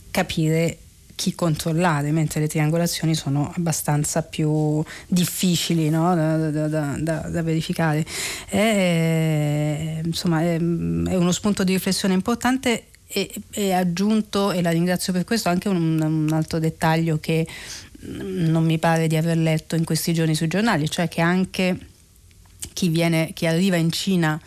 [0.09, 0.77] capire
[1.15, 6.13] chi controllare, mentre le triangolazioni sono abbastanza più difficili no?
[6.13, 8.05] da, da, da, da, verificare.
[8.47, 15.13] È, insomma, è, è, uno spunto di riflessione importante e, e aggiunto, e la ringrazio
[15.13, 17.47] per questo, anche un, un altro dettaglio che
[18.07, 21.77] non mi pare di aver letto in questi giorni sui giornali, cioè che anche
[22.73, 24.39] chi, viene, chi arriva in Cina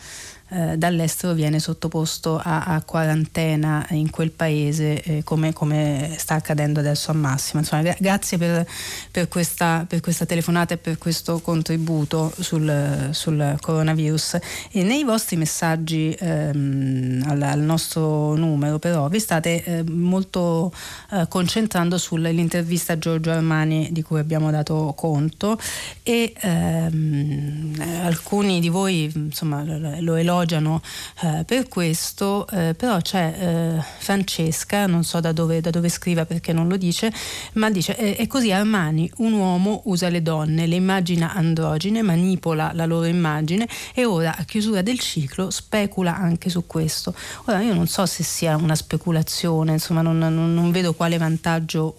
[0.51, 6.79] eh, dall'estero viene sottoposto a, a, quarantena in quel paese eh, come, come, sta accadendo
[6.79, 7.59] adesso a Massimo.
[7.61, 8.65] Insomma, gra- grazie per,
[9.11, 14.39] per, questa, per, questa, telefonata e per questo contributo sul, sul coronavirus.
[14.71, 20.73] E nei vostri messaggi ehm, al, al, nostro numero però vi state eh, molto
[21.11, 25.59] eh, concentrando sull'intervista a Giorgio Armani di cui abbiamo dato conto
[26.01, 29.63] e ehm, alcuni di voi insomma,
[29.99, 30.81] lo elogiano elogiano
[31.21, 33.35] eh, per questo, eh, però c'è
[33.77, 37.11] eh, Francesca, non so da dove, da dove, scriva perché non lo dice,
[37.53, 42.85] ma dice è così Armani, un uomo usa le donne, le immagina androgine, manipola la
[42.85, 47.13] loro immagine e ora a chiusura del ciclo specula anche su questo.
[47.45, 51.95] Ora io non so se sia una speculazione, insomma non, non, non vedo quale vantaggio...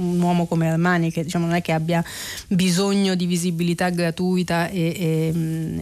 [0.00, 2.04] Un, uomo come Armani che diciamo, non è che abbia
[2.48, 5.32] bisogno di visibilità gratuita e,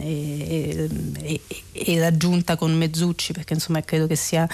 [0.01, 0.89] e,
[1.21, 1.41] e,
[1.71, 4.47] e raggiunta con Mezzucci perché insomma credo che sia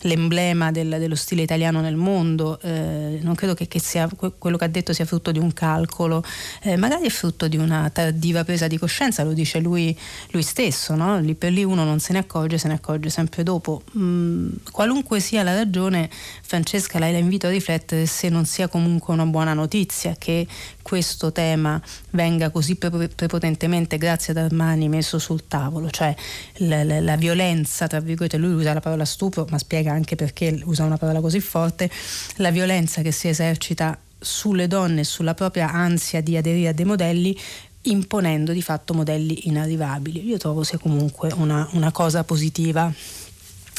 [0.00, 2.60] l'emblema del, dello stile italiano nel mondo.
[2.60, 4.08] Eh, non credo che, che sia,
[4.38, 6.24] quello che ha detto sia frutto di un calcolo.
[6.62, 9.96] Eh, magari è frutto di una tardiva presa di coscienza lo dice lui,
[10.30, 11.18] lui stesso no?
[11.20, 13.82] lì per lì uno non se ne accorge se ne accorge sempre dopo.
[13.96, 16.10] Mm, qualunque sia la ragione
[16.42, 20.46] Francesca la invito a riflettere se non sia comunque una buona notizia che
[20.82, 26.14] questo tema venga così prepotentemente grazie ad Armani messo sul tavolo, cioè
[26.58, 30.60] la, la, la, violenza, tra virgolette, lui usa la parola stupro, ma spiega anche perché
[30.64, 31.90] usa una parola così forte,
[32.36, 36.84] la violenza che si esercita sulle donne e sulla propria ansia di aderire a dei
[36.84, 37.38] modelli
[37.82, 40.24] imponendo di fatto modelli inarrivabili.
[40.24, 42.92] Io trovo sia comunque una, una cosa positiva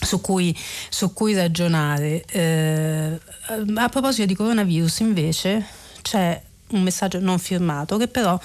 [0.04, 0.56] su cui,
[0.90, 2.24] su cui ragionare.
[2.26, 3.20] Eh,
[3.76, 5.66] a proposito di coronavirus invece
[6.02, 8.40] c'è un messaggio non firmato che però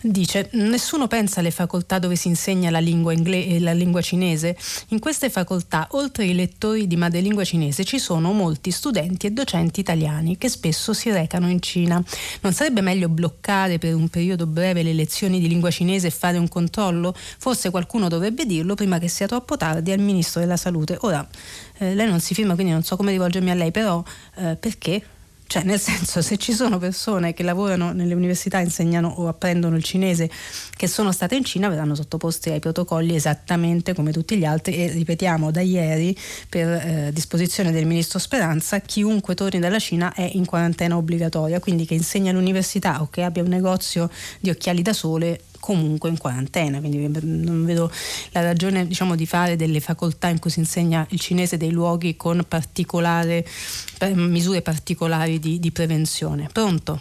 [0.00, 4.56] dice nessuno pensa alle facoltà dove si insegna la lingua, ingle- la lingua cinese.
[4.88, 9.80] In queste facoltà, oltre ai lettori di madrelingua cinese, ci sono molti studenti e docenti
[9.80, 12.02] italiani che spesso si recano in Cina.
[12.40, 16.38] Non sarebbe meglio bloccare per un periodo breve le lezioni di lingua cinese e fare
[16.38, 17.14] un controllo?
[17.16, 20.98] Forse qualcuno dovrebbe dirlo prima che sia troppo tardi al Ministro della Salute.
[21.00, 21.26] Ora,
[21.78, 24.02] eh, lei non si firma, quindi non so come rivolgermi a lei, però
[24.36, 25.02] eh, perché?
[25.48, 29.84] Cioè, nel senso, se ci sono persone che lavorano nelle università, insegnano o apprendono il
[29.84, 30.28] cinese,
[30.74, 34.76] che sono state in Cina, verranno sottoposti ai protocolli esattamente come tutti gli altri.
[34.76, 36.16] E ripetiamo, da ieri,
[36.48, 41.86] per eh, disposizione del ministro Speranza, chiunque torni dalla Cina è in quarantena obbligatoria, quindi
[41.86, 46.78] che insegna all'università o che abbia un negozio di occhiali da sole comunque in quarantena,
[46.78, 47.90] quindi non vedo
[48.30, 52.14] la ragione diciamo, di fare delle facoltà in cui si insegna il cinese dei luoghi
[52.14, 53.44] con particolare,
[54.12, 56.48] misure particolari di, di prevenzione.
[56.52, 57.00] Pronto?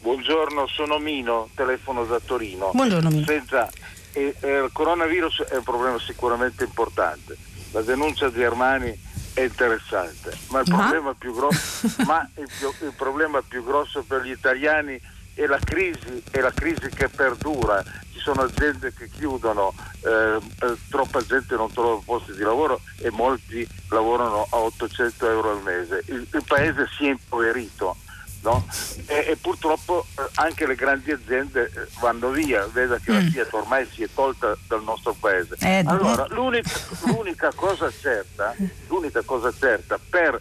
[0.00, 2.70] Buongiorno, sono Mino, telefono da Torino.
[2.72, 3.26] Buongiorno Mino.
[3.26, 3.68] Senza,
[4.14, 7.36] eh, eh, il coronavirus è un problema sicuramente importante.
[7.72, 8.98] La denuncia di Armani
[9.34, 12.48] è interessante, ma il, Problema, più grosso, ma il,
[12.80, 14.98] il problema più grosso per gli italiani
[15.34, 17.82] e la crisi è la crisi che perdura,
[18.12, 23.10] ci sono aziende che chiudono, eh, eh, troppa gente non trova posti di lavoro e
[23.10, 26.02] molti lavorano a 800 euro al mese.
[26.06, 27.96] Il, il paese si è impoverito.
[28.42, 28.62] No?
[29.06, 33.14] E, e, purtroppo eh, anche le grandi aziende eh, vanno via, veda che mm.
[33.14, 35.56] la Fiat ormai si è tolta dal nostro paese.
[35.60, 38.54] Eh, allora, l'unica, l'unica, cosa certa,
[38.88, 40.38] l'unica cosa certa per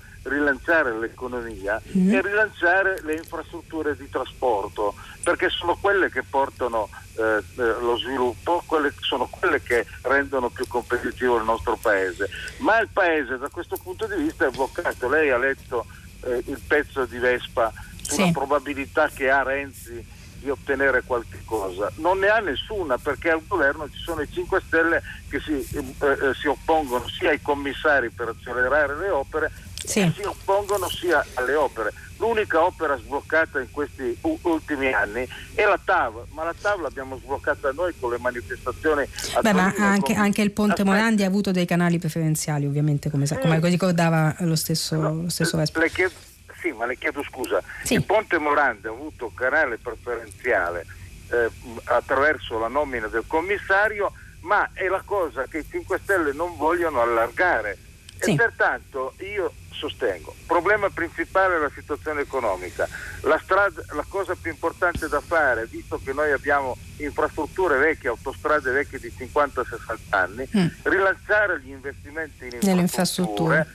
[0.73, 2.11] rilanciare l'economia mm.
[2.11, 7.41] e rilanciare le infrastrutture di trasporto, perché sono quelle che portano eh, eh,
[7.79, 12.29] lo sviluppo, quelle, sono quelle che rendono più competitivo il nostro paese.
[12.57, 15.07] Ma il paese da questo punto di vista è bloccato.
[15.07, 15.85] Lei ha letto
[16.21, 17.71] eh, il pezzo di Vespa
[18.01, 18.31] sulla sì.
[18.31, 21.89] probabilità che ha Renzi di ottenere qualche cosa.
[21.97, 26.05] Non ne ha nessuna perché al governo ci sono i 5 Stelle che si, eh,
[26.05, 29.51] eh, si oppongono sia ai commissari per accelerare le opere
[29.85, 30.11] sì.
[30.15, 31.93] si oppongono sia alle opere.
[32.17, 37.71] L'unica opera sbloccata in questi ultimi anni è la TAV, ma la TAV l'abbiamo sbloccata
[37.71, 39.05] noi con le manifestazioni.
[39.41, 43.37] Beh, ma anche, anche, il Ponte Morandi ha avuto dei canali preferenziali, ovviamente, come, sa,
[43.39, 45.85] come ricordava lo stesso, lo stesso Vespa.
[45.87, 46.13] Chiedo,
[46.61, 47.61] sì, ma le chiedo scusa.
[47.83, 47.95] Sì.
[47.95, 50.85] Il Ponte Morandi ha avuto un canale preferenziale
[51.29, 51.49] eh,
[51.85, 57.01] attraverso la nomina del commissario, ma è la cosa che i 5 Stelle non vogliono
[57.01, 57.77] allargare.
[58.17, 58.31] Sì.
[58.31, 59.51] E pertanto io
[59.83, 60.33] sostengo.
[60.37, 62.87] Il problema principale è la situazione economica.
[63.21, 68.71] La, strada, la cosa più importante da fare, visto che noi abbiamo infrastrutture vecchie, autostrade
[68.71, 70.67] vecchie di 50-60 anni, mm.
[70.83, 73.67] rilanciare gli investimenti in infrastrutture,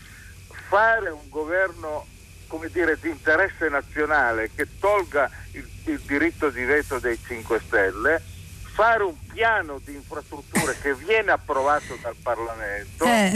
[0.69, 2.07] fare un governo
[2.47, 8.23] come dire, di interesse nazionale che tolga il, il diritto di veto dei 5 Stelle
[8.79, 13.05] fare un piano di infrastrutture che viene approvato dal Parlamento.
[13.05, 13.33] Eh,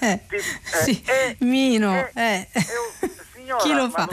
[0.00, 0.52] eh, eh,
[0.82, 2.46] sì, eh, Mino, eh.
[2.52, 4.06] Un, signora, chi lo fa?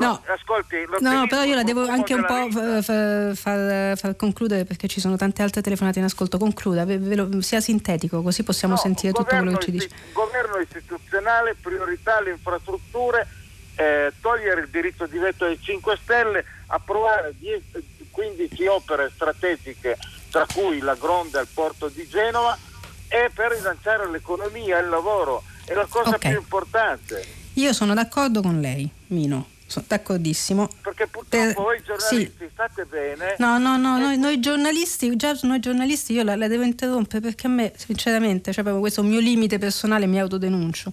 [0.00, 4.86] no, ascolti, no però io la devo anche un po' far, far, far, concludere perché
[4.86, 6.36] ci sono tante altre telefonate in ascolto.
[6.36, 9.88] Concluda, ve, ve sia sintetico, così possiamo no, sentire tutto quello che ci dice.
[10.12, 13.26] Governo istituzionale, priorità alle infrastrutture,
[13.76, 19.98] eh, togliere il diritto di veto ai 5 Stelle, approvare 10 15 opere strategiche,
[20.30, 22.56] tra cui la Gronda al porto di Genova,
[23.08, 25.42] e per rilanciare l'economia e il lavoro.
[25.64, 26.30] È la cosa okay.
[26.30, 27.24] più importante.
[27.54, 29.48] Io sono d'accordo con lei, Mino.
[29.66, 30.68] Sono d'accordissimo.
[30.82, 32.48] Perché purtroppo voi giornalisti sì.
[32.52, 33.36] state bene.
[33.38, 37.46] No, no, no, noi, noi, giornalisti, già noi giornalisti io la, la, devo interrompere perché
[37.46, 40.92] a me, sinceramente, cioè proprio questo mio limite personale mi autodenuncio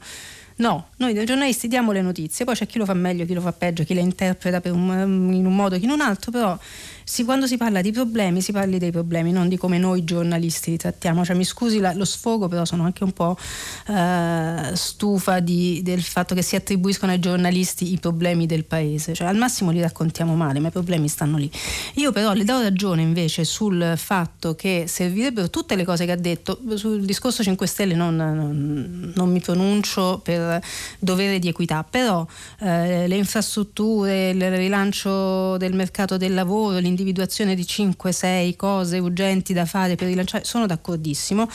[0.57, 3.51] No, noi giornalisti diamo le notizie, poi c'è chi lo fa meglio, chi lo fa
[3.51, 6.57] peggio, chi le interpreta un, in un modo, chi in un altro, però
[7.09, 10.71] si, quando si parla di problemi si parli dei problemi, non di come noi giornalisti
[10.71, 11.23] li trattiamo.
[11.23, 13.37] Cioè, mi scusi la, lo sfogo, però sono anche un po'
[13.87, 19.13] eh, stufa di, del fatto che si attribuiscono ai giornalisti i problemi del paese.
[19.13, 21.49] Cioè, al massimo li raccontiamo male, ma i problemi stanno lì.
[21.95, 26.17] Io però le do ragione invece sul fatto che servirebbero tutte le cose che ha
[26.17, 28.15] detto, sul discorso 5 Stelle non,
[29.15, 30.61] non, mi pronuncio per
[30.99, 32.27] dovere di equità, però
[32.59, 39.53] eh, le infrastrutture, il rilancio del mercato del lavoro, l'indirizzo l'individuazione di 5-6 cose urgenti
[39.53, 41.47] da fare per rilanciare, sono d'accordissimo.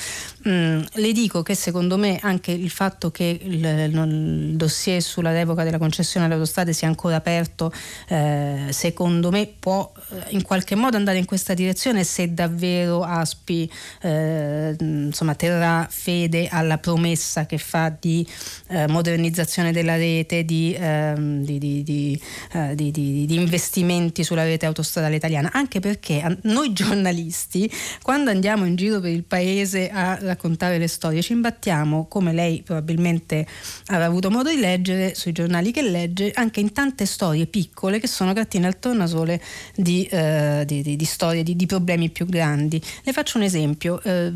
[0.48, 5.64] Mm, le dico che secondo me anche il fatto che il, il dossier sulla revoca
[5.64, 7.72] della concessione alle autostrade sia ancora aperto,
[8.08, 13.70] eh, secondo me può eh, in qualche modo andare in questa direzione se davvero Aspi
[14.02, 18.26] eh, insomma, terrà fede alla promessa che fa di
[18.68, 22.20] eh, modernizzazione della rete, di, ehm, di, di,
[22.52, 27.70] eh, di investimenti sulla rete autostradale italiana italiana, anche perché noi giornalisti,
[28.02, 32.62] quando andiamo in giro per il paese a raccontare le storie, ci imbattiamo, come lei
[32.62, 33.46] probabilmente
[33.86, 38.06] avrà avuto modo di leggere sui giornali che legge, anche in tante storie piccole che
[38.06, 39.40] sono gattine al tornasole
[39.74, 42.80] di, eh, di, di, di storie, di, problemi più grandi.
[43.02, 44.32] Le faccio un esempio, eh,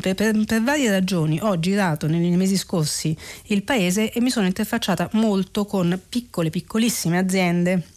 [0.00, 3.16] per, per, per varie ragioni ho girato nei mesi scorsi
[3.46, 7.96] il paese e mi sono interfacciata molto con piccole, piccolissime aziende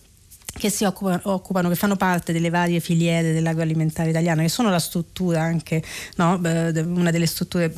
[0.54, 4.80] che si occupano, occupano, che fanno parte delle varie filiere dell'agroalimentare italiano, che sono la
[4.80, 5.82] struttura anche,
[6.18, 6.40] no?
[6.42, 7.74] una delle strutture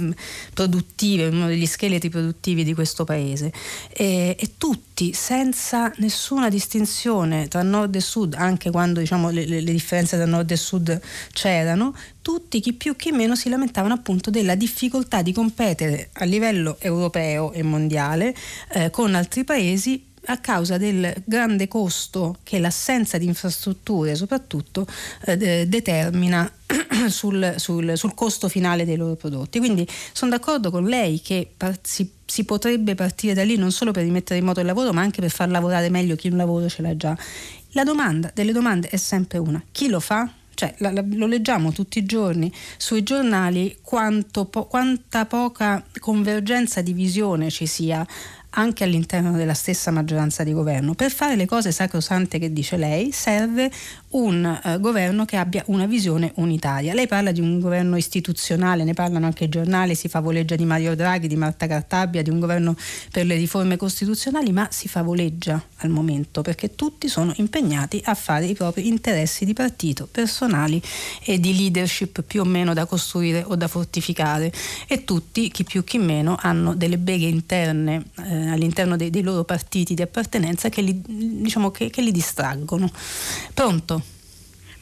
[0.54, 3.54] produttive, uno degli scheletri produttivi di questo paese.
[3.92, 9.64] E, e, tutti, senza nessuna distinzione tra nord e sud, anche quando diciamo, le, le,
[9.64, 11.00] differenze tra nord e sud
[11.32, 16.78] c'erano, tutti, chi più chi meno, si lamentavano appunto della difficoltà di competere a livello
[16.80, 18.36] europeo e mondiale
[18.74, 24.88] eh, con altri paesi a causa del grande costo che l'assenza di infrastrutture soprattutto
[25.26, 26.50] eh, determina
[27.10, 29.60] sul, sul, sul, costo finale dei loro prodotti.
[29.60, 33.92] Quindi sono d'accordo con lei che par- si, si, potrebbe partire da lì non solo
[33.92, 36.70] per rimettere in moto il lavoro, ma anche per far lavorare meglio chi un lavoro
[36.70, 37.18] ce l'ha già.
[37.72, 40.32] La domanda delle domande è sempre una: chi lo fa?
[40.56, 46.82] Cioè, la, la, lo leggiamo tutti i giorni sui giornali quanto, po- quanta poca convergenza
[46.84, 48.06] di visione ci sia
[48.54, 50.94] anche all'interno della stessa maggioranza di governo.
[50.94, 53.72] Per fare le cose sacrosante che dice lei serve
[54.10, 56.94] un uh, governo che abbia una visione unitaria.
[56.94, 60.96] Lei parla di un governo istituzionale, ne parlano anche i giornali, si favoleggia di Mario
[60.96, 62.76] Draghi, di Marta Cartabia, di un governo
[63.12, 68.46] per le riforme costituzionali, ma si favoleggia al momento perché tutti sono impegnati a fare
[68.46, 70.82] i propri interessi di partito, personali
[71.24, 74.52] e di leadership più o meno da costruire o da fortificare
[74.88, 79.44] e tutti, chi più chi meno, hanno delle beghe interne eh, all'interno dei, dei, loro
[79.44, 82.90] partiti di appartenenza che li, diciamo, che, che li distraggono.
[83.54, 84.13] Pronto?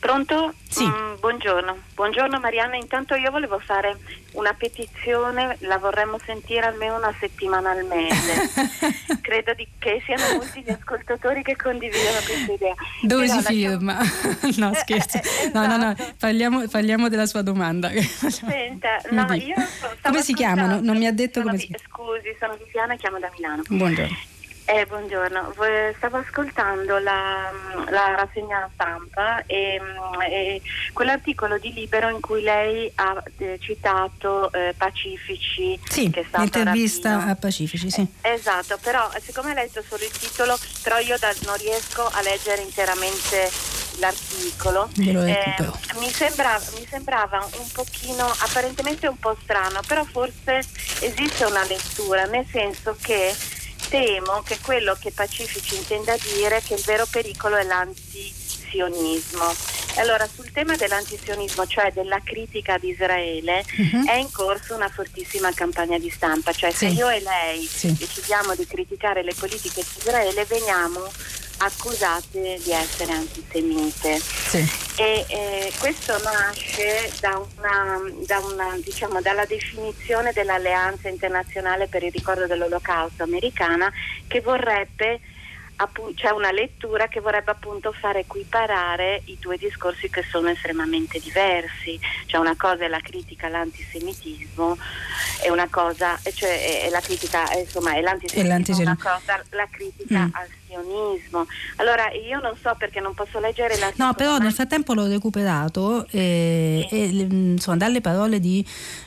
[0.02, 0.56] Pronto?
[0.68, 0.84] Sì.
[0.84, 1.78] Mm, buongiorno.
[1.94, 4.00] Buongiorno Marianna, intanto io volevo fare
[4.32, 8.50] una petizione, la vorremmo sentire almeno una settimana al mese.
[9.22, 12.74] Credo di, che siano molti gli ascoltatori che condividono questa idea.
[13.04, 14.00] Dove Però si firma?
[14.58, 15.18] no, scherzo.
[15.20, 16.16] Eh, no, no, no, esatto.
[16.18, 17.92] parliamo, parliamo della sua domanda.
[17.94, 19.54] Senta, no, io
[20.02, 20.80] come si chiamano?
[20.82, 23.62] Non mi ha detto sono, come si Scusi, sono Viviana e chiamo da Milano.
[23.68, 24.31] Buongiorno.
[24.74, 25.54] Eh, buongiorno,
[25.98, 27.52] stavo ascoltando la,
[27.90, 29.82] la rassegna stampa e,
[30.30, 30.62] e,
[30.94, 35.78] quell'articolo di Libero in cui lei ha eh, citato eh, Pacifici.
[35.90, 37.32] Sì, che l'intervista rapino.
[37.32, 38.08] a Pacifici, sì.
[38.22, 42.62] Esatto, però siccome ha letto solo il titolo, però io da, non riesco a leggere
[42.62, 43.52] interamente
[44.00, 44.90] l'articolo.
[44.98, 45.56] Eh,
[46.00, 50.60] mi, sembra, mi sembrava un pochino, apparentemente un po' strano, però forse
[51.02, 53.36] esiste una lettura, nel senso che
[53.92, 59.44] temo che quello che Pacifici intenda dire che il vero pericolo è l'antisionismo.
[59.98, 64.06] Allora, sul tema dell'antisionismo, cioè della critica ad Israele, uh-huh.
[64.06, 66.78] è in corso una fortissima campagna di stampa, cioè sì.
[66.78, 67.92] se io e lei sì.
[67.92, 71.12] decidiamo di criticare le politiche di Israele, veniamo
[71.64, 74.20] accusate di essere antisemite.
[74.20, 74.58] Sì.
[74.98, 82.12] E eh, questo nasce da una, da una, diciamo, dalla definizione dell'Alleanza internazionale per il
[82.12, 83.92] ricordo dell'Olocausto americana
[84.28, 85.20] che vorrebbe
[86.16, 92.00] c'è una lettura che vorrebbe appunto fare equiparare i due discorsi che sono estremamente diversi.
[92.26, 94.78] Cioè una cosa è la critica all'antisemitismo
[95.44, 99.10] e una cosa, cioè è la critica, insomma, è l'antisemitismo, l'antisemitismo.
[99.10, 100.30] una cosa, la critica mm.
[100.34, 101.48] al sionismo.
[101.78, 104.08] Allora io non so perché non posso leggere l'articolo.
[104.08, 106.96] No, però nel frattempo l'ho recuperato e, sì.
[106.96, 108.66] e insomma, dalle parole di,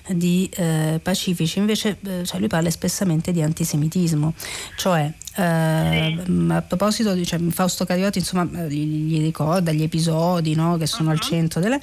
[0.08, 4.34] di eh, Pacifici invece eh, cioè lui parla espressamente di antisemitismo,
[4.76, 6.46] cioè eh, sì.
[6.48, 11.14] a proposito cioè, Fausto Cariotti insomma gli, gli ricorda gli episodi no, che sono uh-huh.
[11.14, 11.80] al centro delle,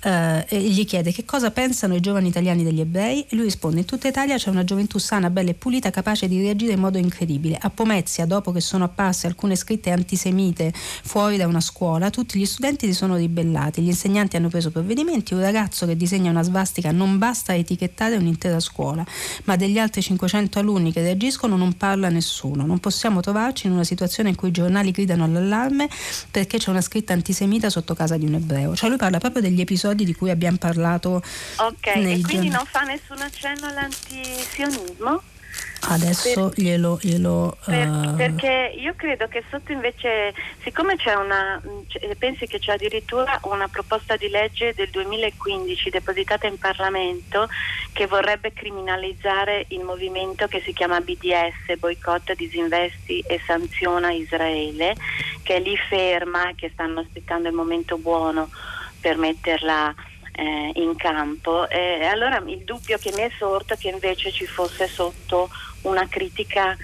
[0.00, 3.80] eh, e gli chiede che cosa pensano i giovani italiani degli ebrei e lui risponde
[3.80, 6.96] in tutta Italia c'è una gioventù sana, bella e pulita capace di reagire in modo
[6.96, 12.38] incredibile a Pomezia dopo che sono apparse alcune scritte antisemite fuori da una scuola tutti
[12.38, 16.42] gli studenti si sono ribellati gli insegnanti hanno preso provvedimenti un ragazzo che disegna una
[16.42, 19.04] svastica non basta etichettare un'intera scuola
[19.44, 23.84] ma degli altri 500 alunni che reagiscono non parla nessuno non possiamo trovarci in una
[23.84, 25.88] situazione in cui i giornali gridano all'allarme
[26.30, 29.60] perché c'è una scritta antisemita sotto casa di un ebreo cioè lui parla proprio degli
[29.60, 31.22] episodi di cui abbiamo parlato
[31.56, 32.48] ok e quindi giorni.
[32.48, 35.22] non fa nessun accenno all'antisionismo?
[35.88, 36.98] Adesso per, glielo...
[37.00, 38.14] glielo per, uh...
[38.16, 41.60] Perché io credo che sotto invece, siccome c'è una,
[42.18, 47.48] pensi che c'è addirittura una proposta di legge del 2015 depositata in Parlamento
[47.92, 54.94] che vorrebbe criminalizzare il movimento che si chiama BDS, boicotta, disinvesti e sanziona Israele,
[55.42, 58.48] che è lì ferma e che stanno aspettando il momento buono
[59.00, 59.94] per metterla
[60.32, 61.68] eh, in campo.
[61.68, 65.50] E allora il dubbio che mi è sorto è che invece ci fosse sotto
[65.84, 66.76] una critica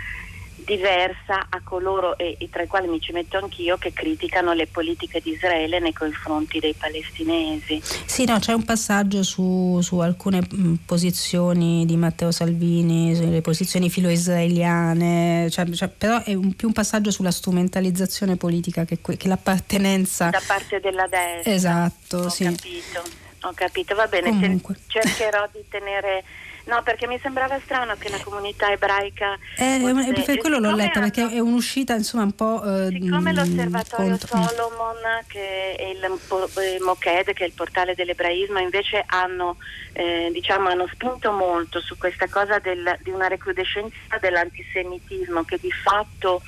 [0.64, 4.66] diversa a coloro, e, e, tra i quali mi ci metto anch'io, che criticano le
[4.66, 7.80] politiche di Israele nei confronti dei palestinesi.
[8.04, 10.46] Sì, no, c'è un passaggio su, su alcune
[10.84, 17.10] posizioni di Matteo Salvini, sulle posizioni filo-israeliane, cioè, cioè, però è un, più un passaggio
[17.10, 20.30] sulla strumentalizzazione politica che, che l'appartenenza...
[20.30, 21.52] Da parte della destra.
[21.52, 22.44] Esatto, Ho sì.
[22.44, 23.02] capito,
[23.42, 24.76] ho capito, va bene, Comunque.
[24.86, 26.22] cercherò di tenere
[26.70, 29.36] No, perché mi sembrava strano che la comunità ebraica.
[29.56, 32.62] Eh, fosse, per quello l'ho letta, perché è un'uscita insomma un po'.
[32.62, 34.42] Eh, siccome l'osservatorio contro.
[34.54, 34.96] Solomon
[35.26, 39.56] che è il eh, Moked, che è il portale dell'ebraismo, invece hanno,
[39.94, 45.72] eh, diciamo, hanno spinto molto su questa cosa del, di una recrudescenza dell'antisemitismo che di
[45.72, 46.40] fatto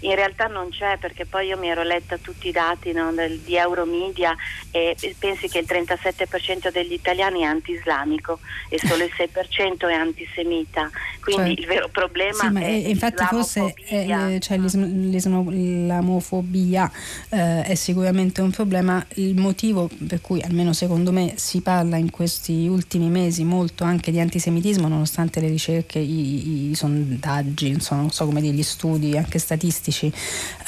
[0.00, 3.38] in realtà non c'è perché poi io mi ero letta tutti i dati no, del,
[3.40, 4.34] di Euromedia
[4.70, 8.38] e pensi che il 37% degli italiani è anti-islamico
[8.68, 10.90] e solo il 6% è antisemita.
[11.20, 16.90] Quindi cioè, il vero problema sì, è infatti forse è, cioè, l'islamofobia
[17.28, 19.04] eh, è sicuramente un problema.
[19.14, 24.10] Il motivo per cui almeno secondo me si parla in questi ultimi mesi molto anche
[24.10, 29.16] di antisemitismo nonostante le ricerche i, i sondaggi insomma non so come dire gli studi
[29.16, 30.12] anche statistici statistici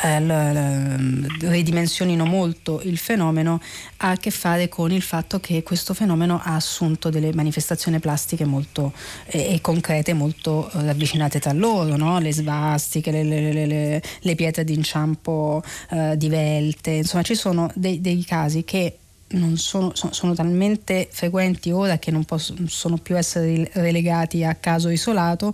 [0.02, 3.60] eh, ridimensionino molto il fenomeno
[3.98, 8.44] ha a che fare con il fatto che questo fenomeno ha assunto delle manifestazioni plastiche
[8.44, 8.92] molto
[9.26, 12.18] eh, e concrete, molto eh, avvicinate tra loro, no?
[12.18, 18.24] le svastiche, le, le, le, le pietre d'inciampo eh, divelte, insomma ci sono dei, dei
[18.24, 18.96] casi che
[19.32, 24.88] non sono, sono, sono, talmente frequenti ora che non possono più essere relegati a caso
[24.88, 25.52] isolato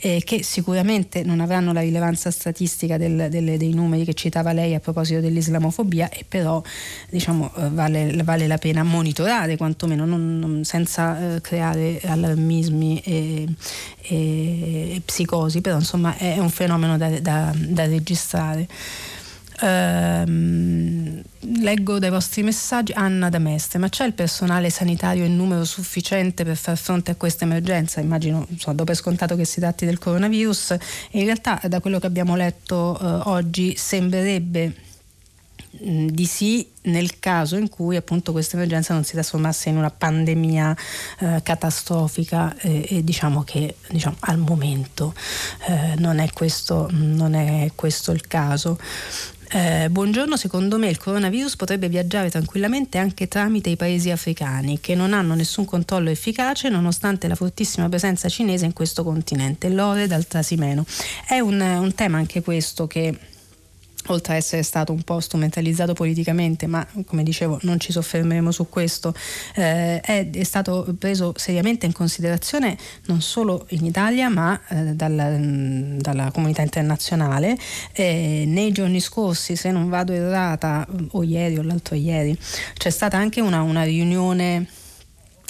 [0.00, 4.74] eh, che sicuramente non avranno la rilevanza statistica del, delle, dei numeri che citava lei
[4.74, 6.62] a proposito dell'islamofobia e però
[7.10, 13.46] diciamo, eh, vale, vale, la pena monitorare quantomeno non, non, senza eh, creare allarmismi e,
[14.02, 18.66] e, e, psicosi però insomma è un fenomeno da, da, da registrare.
[19.60, 21.22] Ehm,
[21.60, 26.44] leggo dai vostri messaggi Anna da Mestre, ma c'è il personale sanitario in numero sufficiente
[26.44, 28.00] per far fronte a questa emergenza?
[28.00, 30.76] Immagino, so, dopo scontato che si tratti del coronavirus,
[31.12, 34.74] in realtà da quello che abbiamo letto eh, oggi sembrerebbe
[35.80, 39.90] mh, di sì nel caso in cui appunto questa emergenza non si trasformasse in una
[39.90, 40.76] pandemia
[41.20, 45.14] eh, catastrofica eh, e diciamo che diciamo, al momento
[45.66, 48.78] eh, non, è questo, non è questo il caso.
[49.50, 54.94] Eh, buongiorno, secondo me il coronavirus potrebbe viaggiare tranquillamente anche tramite i paesi africani che
[54.94, 59.70] non hanno nessun controllo efficace nonostante la fortissima presenza cinese in questo continente.
[59.70, 60.84] L'ore dal Trasimeno.
[61.26, 63.18] È un, un tema anche questo che
[64.08, 68.68] oltre a essere stato un po' strumentalizzato politicamente, ma come dicevo non ci soffermeremo su
[68.68, 69.14] questo,
[69.54, 75.36] eh, è, è, stato preso seriamente in considerazione non solo in Italia ma eh, dalla,
[75.38, 77.56] dalla, comunità internazionale.
[77.92, 82.36] Eh, nei giorni scorsi, se non vado errata, o ieri o l'altro ieri,
[82.74, 84.66] c'è stata anche una, una riunione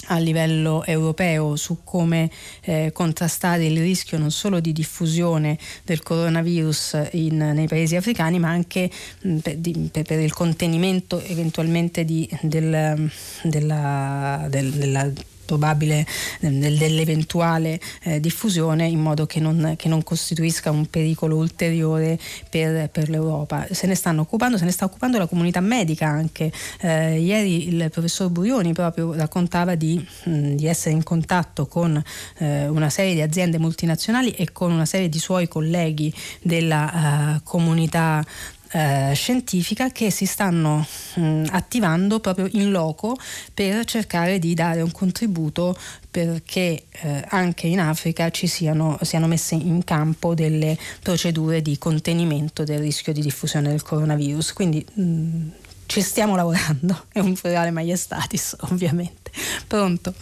[0.07, 2.29] a livello europeo su come
[2.61, 8.49] eh, contrastare il rischio non solo di diffusione del coronavirus in, nei paesi africani ma
[8.49, 8.89] anche
[9.21, 13.09] mh, per, di, per, per, il contenimento eventualmente di, del,
[13.43, 15.11] della, del, della
[15.49, 16.05] probabile
[16.39, 22.19] dell'eventuale eh, diffusione in modo che non, che non, costituisca un pericolo ulteriore
[22.49, 23.65] per, per, l'Europa.
[23.71, 26.51] Se ne stanno occupando, se ne sta occupando la comunità medica anche.
[26.81, 32.01] Eh, ieri il professor Burioni proprio raccontava di, mh, di essere in contatto con
[32.37, 37.43] eh, una serie di aziende multinazionali e con una serie di suoi colleghi della uh,
[37.43, 38.23] comunità
[38.71, 43.17] eh, scientifica che si stanno mh, attivando proprio in loco
[43.53, 45.75] per cercare di dare un contributo
[46.11, 52.63] perché eh, anche in Africa ci siano, siano messe in campo delle procedure di contenimento
[52.63, 54.53] del rischio di diffusione del coronavirus.
[54.53, 55.49] Quindi mh,
[55.85, 59.31] ci stiamo lavorando, è un plurale maiestatis ovviamente.
[59.67, 60.13] Pronto?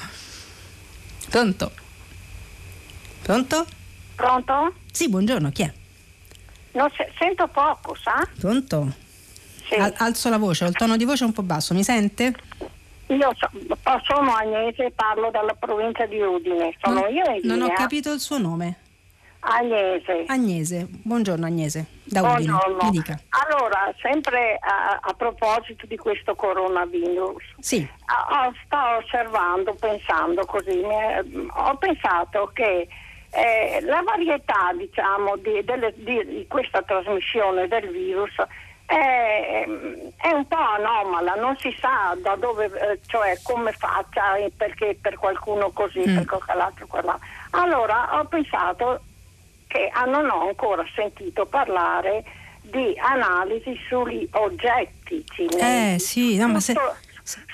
[1.29, 1.71] Pronto?
[3.21, 3.65] Pronto?
[4.15, 4.73] Pronto?
[4.91, 5.73] Sì, buongiorno, chi è?
[6.78, 8.28] No, se, sento poco, sa?
[8.39, 8.88] Pronto?
[9.67, 9.73] Sì.
[9.73, 12.36] Al, alzo la voce, ho il tono di voce un po' basso, mi sente?
[13.07, 13.49] Io so,
[14.03, 16.75] sono Agnese e parlo dalla provincia di Udine.
[16.80, 18.78] Sono non, io in Non ho capito il suo nome.
[19.39, 20.25] Agnese.
[20.28, 22.75] Agnese, buongiorno Agnese, da Buongiorno.
[22.75, 23.19] Udine, mi dica.
[23.30, 27.88] Allora, sempre a, a proposito di questo coronavirus, sì.
[28.05, 32.88] a, sto osservando, pensando così, mi, ho pensato che
[33.38, 38.33] eh, la varietà diciamo, di, delle, di, di, questa trasmissione del virus
[38.83, 39.63] è,
[40.17, 45.17] è, un po' anomala, non si sa da dove, eh, cioè come faccia, perché per
[45.17, 46.15] qualcuno così, mm.
[46.15, 47.19] per qualcun quella.
[47.51, 49.01] Allora ho pensato
[49.67, 52.23] che ah, non ho ancora sentito parlare
[52.61, 55.93] di analisi sugli oggetti cinesi.
[55.93, 56.73] Eh sì, no, ma se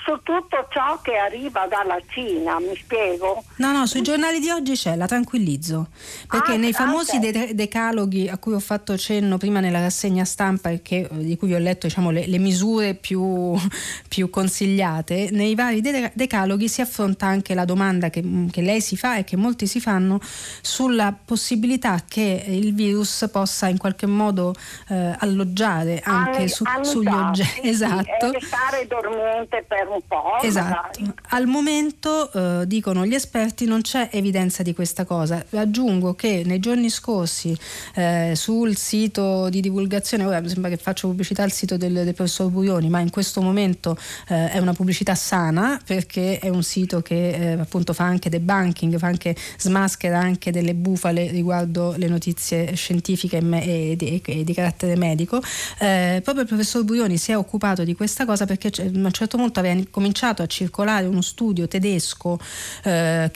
[0.04, 3.42] su tutto ciò che arriva dalla Cina, mi spiego?
[3.56, 5.88] No, no, sui giornali di oggi c'è, la tranquillizzo,
[6.28, 10.68] perché ah, nei famosi de- decaloghi a cui ho fatto cenno prima nella rassegna stampa
[10.68, 13.54] e che, di cui vi ho letto diciamo, le, le, misure più,
[14.06, 18.96] più, consigliate, nei vari de- decaloghi si affronta anche la domanda che, che, lei si
[18.96, 20.20] fa e che molti si fanno
[20.60, 24.54] sulla possibilità che il virus possa in qualche modo
[24.88, 27.52] eh, alloggiare anche Anni, su, sugli oggetti.
[27.74, 28.32] Esatto.
[28.32, 30.40] E stare dormiente per un po'.
[30.42, 31.00] Esatto.
[31.00, 31.14] Magari.
[31.30, 35.44] Al momento, eh, dicono gli esperti, non c'è evidenza di questa cosa.
[35.50, 37.56] Aggiungo che nei giorni scorsi
[37.94, 42.14] eh, sul sito di divulgazione, ora mi sembra che faccio pubblicità al sito del, del
[42.14, 43.96] professor Burioni, ma in questo momento
[44.28, 48.98] eh, è una pubblicità sana perché è un sito che eh, appunto fa anche debunking,
[48.98, 54.44] fa anche smaschera anche delle bufale riguardo le notizie scientifiche e, me- e, di, e
[54.44, 55.40] di, carattere medico.
[55.78, 59.36] Eh, proprio il professor Burioni si è occupato di questa cosa perché a un certo
[59.36, 62.38] punto aveva cominciato a circolare uno studio tedesco
[62.84, 63.30] eh,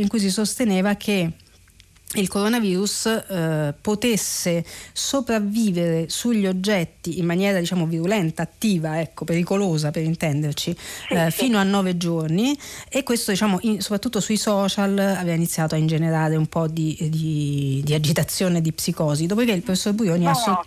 [0.00, 1.32] in cui si sosteneva che
[2.14, 10.02] il coronavirus eh, potesse sopravvivere sugli oggetti in maniera diciamo virulenta, attiva, ecco, pericolosa per
[10.02, 10.76] intenderci,
[11.10, 12.56] eh, fino a nove giorni.
[12.88, 17.80] E questo diciamo in, soprattutto sui social aveva iniziato a ingenerare un po' di, di,
[17.84, 20.64] di agitazione, di psicosi, dopodiché il professor Burioni ha, so-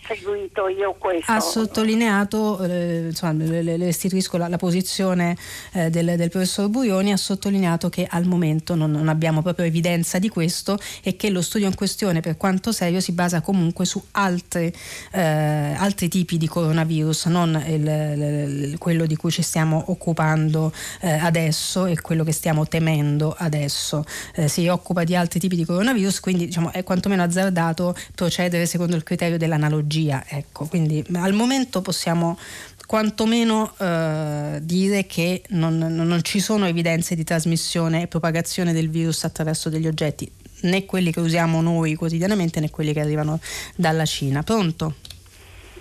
[1.25, 5.37] ha, sottolineato, eh, insomma le, le restituisco la, la posizione
[5.73, 10.17] eh, del, del, professor Burioni, ha sottolineato che al momento non, non abbiamo proprio evidenza
[10.17, 14.01] di questo e che lo studio in questione, per quanto serio, si basa comunque su
[14.11, 14.73] altre,
[15.11, 21.11] eh, altri tipi di coronavirus, non il, il, quello di cui ci stiamo occupando eh,
[21.11, 24.03] adesso e quello che stiamo temendo adesso.
[24.33, 28.95] Eh, si occupa di altri tipi di coronavirus, quindi diciamo, è quantomeno azzardato procedere secondo
[28.95, 30.23] il criterio dell'analogia.
[30.27, 32.37] Ecco, quindi al momento possiamo
[32.85, 39.23] quantomeno eh, dire che non, non, ci sono evidenze di trasmissione e propagazione del virus
[39.23, 40.31] attraverso degli oggetti
[40.65, 43.39] né quelli che usiamo noi quotidianamente né quelli che arrivano
[43.75, 44.43] dalla Cina.
[44.43, 44.93] Pronto?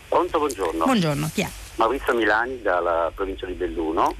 [0.08, 0.84] Pronto, buongiorno.
[0.84, 1.48] Buongiorno, chi è?
[1.76, 4.14] Maurizio Milani dalla provincia di Belluno,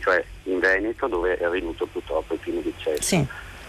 [0.00, 3.02] cioè in Veneto dove è avvenuto purtroppo il primo decesso.
[3.02, 3.26] Sì.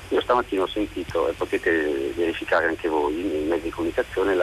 [0.10, 4.38] Io stamattina ho sentito, e potete verificare anche voi nei mezzi di comunicazione,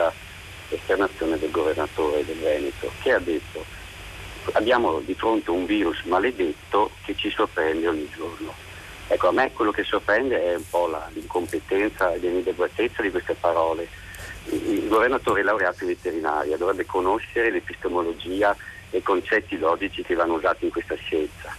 [0.69, 3.65] l'esternazione del governatore del Veneto che ha detto
[4.51, 8.53] abbiamo di fronte un virus maledetto che ci sorprende ogni giorno.
[9.07, 13.35] Ecco, a me quello che sorprende è un po' la, l'incompetenza e l'inadeguatezza di queste
[13.35, 13.87] parole.
[14.45, 18.55] Il governatore è laureato in veterinaria, dovrebbe conoscere l'epistemologia
[18.89, 21.55] e i concetti logici che vanno usati in questa scienza.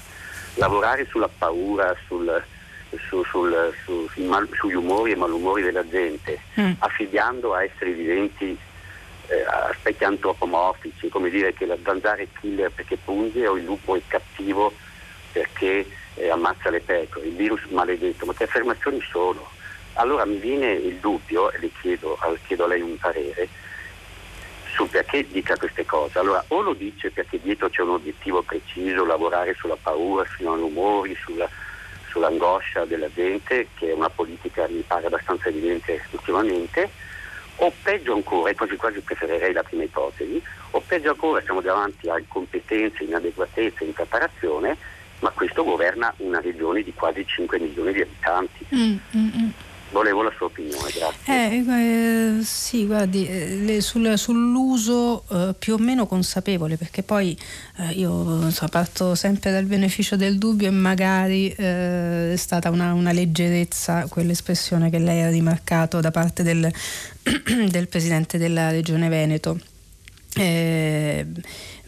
[0.55, 2.43] Lavorare sulla paura, sul,
[3.09, 6.73] su, sul, su, mal, sugli umori e malumori della gente, mm.
[6.79, 8.57] affidando a esseri viventi
[9.29, 13.97] eh, aspetti antropomorfici, come dire che la zanzara è killer perché punge o il lupo
[13.97, 14.73] è cattivo
[15.33, 19.49] perché eh, ammazza le pecore, il virus maledetto, ma che affermazioni sono?
[19.95, 23.49] Allora mi viene il dubbio, e le chiedo, chiedo a lei un parere,
[24.75, 26.19] su perché dica queste cose.
[26.19, 31.17] Allora, o lo dice perché dietro c'è un obiettivo preciso, lavorare sulla paura, sui rumori,
[31.23, 31.49] sulla,
[32.11, 36.91] sull'angoscia della gente, che è una politica, mi pare abbastanza evidente ultimamente,
[37.57, 40.43] o peggio ancora, e quasi quasi preferirei la prima ipotesi,
[40.73, 44.77] o peggio ancora siamo davanti a incompetenze, inadeguatezze, impreparazione,
[45.25, 48.67] ma questo governa una regione di quasi 5 milioni di abitanti.
[48.75, 49.49] Mm, mm, mm.
[49.91, 51.23] Volevo la sua opinione, grazie.
[51.25, 57.39] Eh, eh, sì, guardi, eh, sul, sull'uso eh, più o meno consapevole, perché poi
[57.79, 62.93] eh, io so, parto sempre dal beneficio del dubbio e magari eh, è stata una,
[62.93, 66.71] una, leggerezza quell'espressione che lei ha rimarcato da parte del,
[67.71, 69.59] del Presidente della Regione Veneto.
[70.37, 71.27] Eh,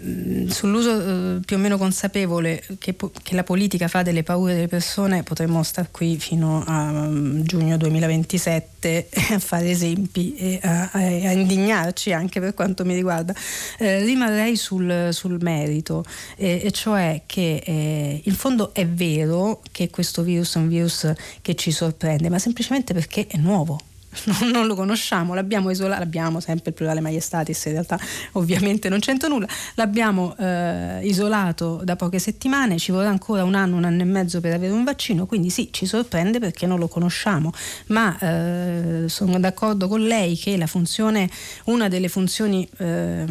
[0.05, 4.69] Mm, sull'uso eh, più o meno consapevole che, che, la politica fa delle paure delle
[4.69, 10.99] persone potremmo stare qui fino a um, giugno 2027 a fare esempi e a, a,
[10.99, 13.35] a, indignarci anche per quanto mi riguarda.
[13.79, 16.05] Eh, rimarrei sul, sul merito,
[16.37, 21.11] e cioè che eh, in fondo è vero che questo virus è un virus
[21.41, 23.81] che ci sorprende, ma semplicemente perché è nuovo
[24.25, 27.99] non, non lo conosciamo, l'abbiamo isolato, l'abbiamo sempre il plurale maiestatis, in realtà
[28.33, 33.77] ovviamente non c'entra nulla, l'abbiamo eh, isolato da poche settimane, ci vorrà ancora un anno,
[33.77, 36.89] un anno e mezzo per avere un vaccino, quindi sì, ci sorprende perché non lo
[36.89, 37.53] conosciamo,
[37.87, 41.29] ma eh, sono d'accordo con lei che funzione,
[41.65, 43.25] una delle funzioni eh,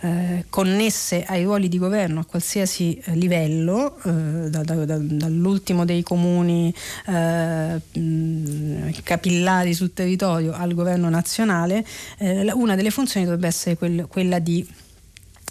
[0.00, 5.84] eh, connesse ai ruoli di governo a qualsiasi eh, livello, eh, da, da, da, dall'ultimo
[5.84, 6.72] dei comuni
[7.06, 7.82] eh,
[9.02, 11.84] capillari sul territorio al governo nazionale,
[12.54, 14.66] una delle funzioni dovrebbe essere quel, quella di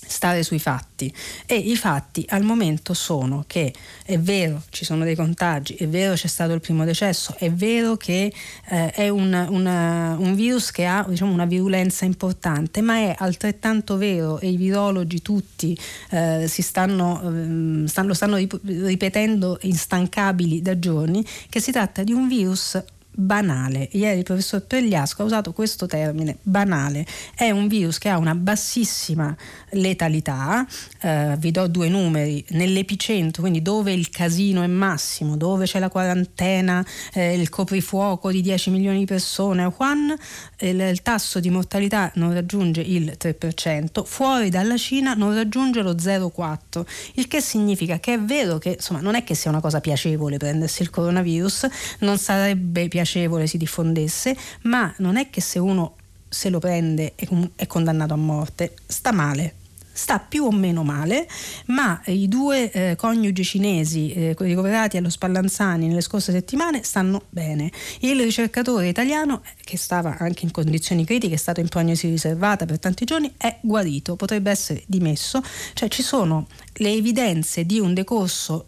[0.07, 1.13] stare sui fatti.
[1.45, 3.73] E i fatti al momento sono che
[4.03, 7.97] è vero ci sono dei contagi, è vero c'è stato il primo decesso, è vero
[7.97, 8.33] che
[8.69, 13.97] eh, è un, una, un, virus che ha diciamo, una virulenza importante, ma è altrettanto
[13.97, 15.77] vero e i virologi tutti
[16.09, 22.27] eh, stanno, eh, stanno, lo stanno ripetendo instancabili da giorni che si tratta di un
[22.27, 22.81] virus
[23.19, 23.89] banale.
[23.93, 27.03] Ieri il professor Pregliasco ha usato questo termine, banale.
[27.33, 29.35] È un virus che ha una bassissima
[29.71, 30.65] letalità,
[31.01, 35.89] eh, vi do due numeri, nell'epicentro, quindi dove il casino è massimo, dove c'è la
[35.89, 40.15] quarantena, eh, il coprifuoco di 10 milioni di persone a Wuhan,
[40.59, 45.95] il, il tasso di mortalità non raggiunge il 3%, fuori dalla Cina non raggiunge lo
[45.95, 46.85] 0,4%,
[47.15, 50.37] il che significa che è vero che insomma, non è che sia una cosa piacevole
[50.37, 51.67] prendersi il coronavirus,
[51.99, 55.95] non sarebbe piacevole si diffondesse, ma non è che se uno
[56.29, 59.53] se lo prende è, è condannato a morte, sta male
[59.97, 61.27] sta più o meno male,
[61.67, 67.71] ma i due eh, coniugi cinesi eh, ricoverati allo Spallanzani nelle scorse settimane stanno bene.
[68.01, 72.77] Il ricercatore italiano, che stava anche in condizioni critiche, è stato in prognosi riservata per
[72.77, 75.41] tanti giorni, è guarito, potrebbe essere dimesso,
[75.73, 78.67] cioè ci sono le evidenze di un decorso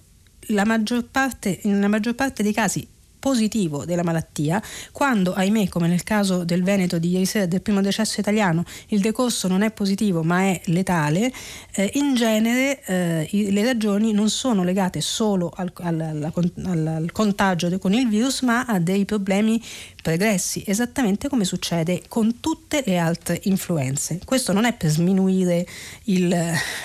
[0.52, 2.88] la maggior parte, nella maggior parte dei casi
[3.20, 7.82] positivo della malattia, quando ahimè come nel caso del Veneto di ieri sera del primo
[7.82, 11.32] decesso italiano il decorso non è positivo ma è letale,
[11.74, 17.78] eh, in genere eh, le ragioni non sono legate solo al, al, al, al contagio
[17.78, 19.62] con il virus ma a dei problemi
[20.02, 24.20] pregressi, esattamente come succede con tutte le altre influenze.
[24.24, 25.66] Questo non è per sminuire
[26.06, 26.36] il,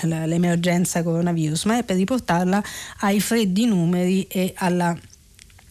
[0.03, 2.63] l'emergenza coronavirus, ma è per riportarla
[3.01, 4.97] ai freddi numeri e alla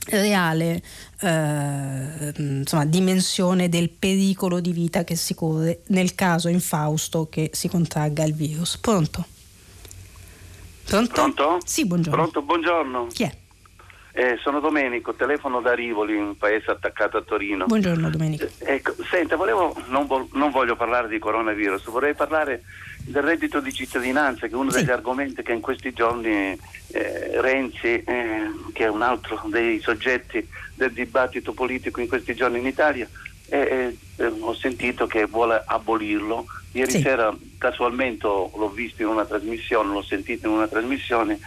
[0.08, 0.82] reale
[1.22, 7.70] eh, insomma, dimensione del pericolo di vita che si corre nel caso infausto che si
[7.70, 8.78] contragga il virus.
[8.78, 9.26] Pronto?
[10.86, 11.14] Pronto?
[11.14, 11.60] Pronto?
[11.66, 12.22] Sì, buongiorno.
[12.22, 13.08] Pronto, buongiorno.
[13.08, 13.36] Chi è?
[14.16, 17.66] Eh, sono Domenico, telefono da Rivoli, un paese attaccato a Torino.
[17.66, 18.44] Buongiorno Domenico.
[18.44, 22.62] Eh, ecco, senta, volevo, non, vo- non, voglio parlare di coronavirus, vorrei parlare
[23.06, 24.80] del reddito di cittadinanza, che è uno sì.
[24.80, 26.58] degli argomenti che in questi giorni
[26.88, 32.60] eh, Renzi, eh, che è un altro dei soggetti del dibattito politico in questi giorni
[32.60, 33.08] in Italia,
[33.50, 36.46] eh, ho sentito che vuole abolirlo.
[36.72, 37.02] Ieri sì.
[37.02, 41.40] sera casualmente l'ho visto in una trasmissione, l'ho sentito in una trasmissione,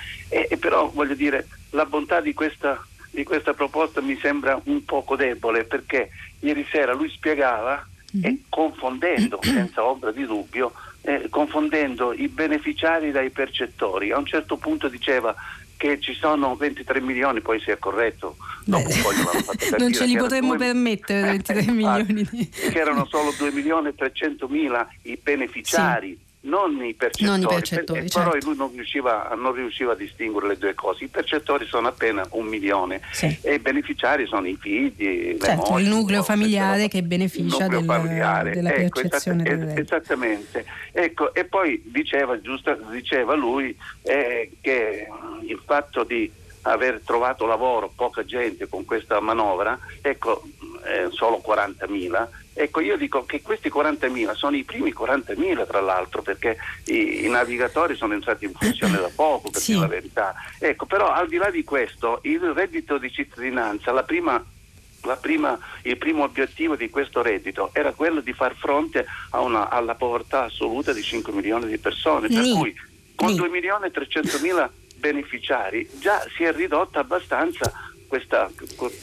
[0.60, 5.64] però voglio dire la bontà di questa, di questa proposta mi sembra un poco debole
[5.64, 6.10] perché
[6.40, 7.84] ieri sera lui spiegava
[8.16, 8.24] mm-hmm.
[8.24, 10.72] e confondendo, senza ombra di dubbio,
[11.06, 14.10] eh, confondendo i beneficiari dai percettori.
[14.10, 15.32] A un certo punto diceva
[15.76, 20.56] che ci sono 23 milioni, poi si è corretto, dopo Beh, non ce li potremmo
[20.56, 20.66] 2...
[20.66, 22.26] permettere 23 milioni.
[22.26, 26.18] Che erano solo 2 milioni e 300 mila i beneficiari.
[26.18, 28.30] Sì non i percettori, non i percettori per, certo.
[28.30, 31.04] però lui non riusciva, non riusciva, a distinguere le due cose.
[31.04, 33.36] I percettori sono appena un milione sì.
[33.42, 37.84] e i beneficiari sono i figli, certo, mogli, il nucleo familiare no, che beneficia del,
[37.84, 38.50] familiare.
[38.52, 40.64] della ecco, percezione esatt- del Esattamente.
[40.92, 45.08] Ecco, e poi diceva, giusto, diceva lui eh, che
[45.42, 46.30] il fatto di
[46.62, 50.42] aver trovato lavoro poca gente con questa manovra, ecco,
[50.84, 56.22] eh, solo 40.000, ecco io dico che questi 40.000 sono i primi 40.000 tra l'altro
[56.22, 56.56] perché
[56.86, 59.72] i, i navigatori sono entrati in funzione da poco, per sì.
[59.72, 60.34] dire la verità.
[60.58, 64.42] Ecco, però al di là di questo, il reddito di cittadinanza, la prima
[65.20, 70.44] prima, il primo obiettivo di questo reddito era quello di far fronte una, alla povertà
[70.44, 72.74] assoluta di 5 milioni di persone, per cui
[73.14, 73.36] con Nì.
[73.36, 77.72] 2 milioni e 300 mila beneficiari già si è ridotta abbastanza
[78.06, 78.50] questa,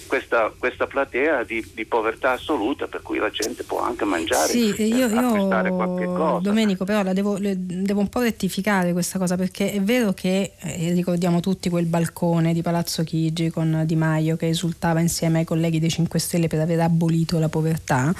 [0.07, 4.73] questa, questa platea di, di, povertà assoluta per cui la gente può anche mangiare sì,
[4.81, 6.39] io, eh, acquistare qualche cosa.
[6.39, 10.53] Domenico però la devo, le, devo, un po' rettificare questa cosa perché è vero che
[10.59, 15.45] eh, ricordiamo tutti quel balcone di Palazzo Chigi con Di Maio che esultava insieme ai
[15.45, 18.13] colleghi dei 5 Stelle per aver abolito la povertà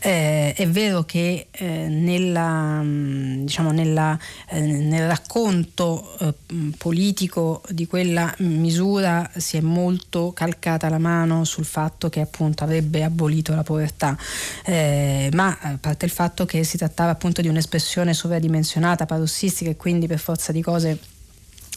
[0.00, 6.34] eh, è vero che eh, nella, diciamo, nella, eh, nel racconto eh,
[6.76, 13.02] politico di quella misura si è molto calcata la mano sul fatto che appunto avrebbe
[13.02, 14.16] abolito la povertà,
[14.64, 19.76] eh, ma a parte il fatto che si trattava appunto di un'espressione sovradimensionata, parossistica e
[19.76, 20.98] quindi per forza di cose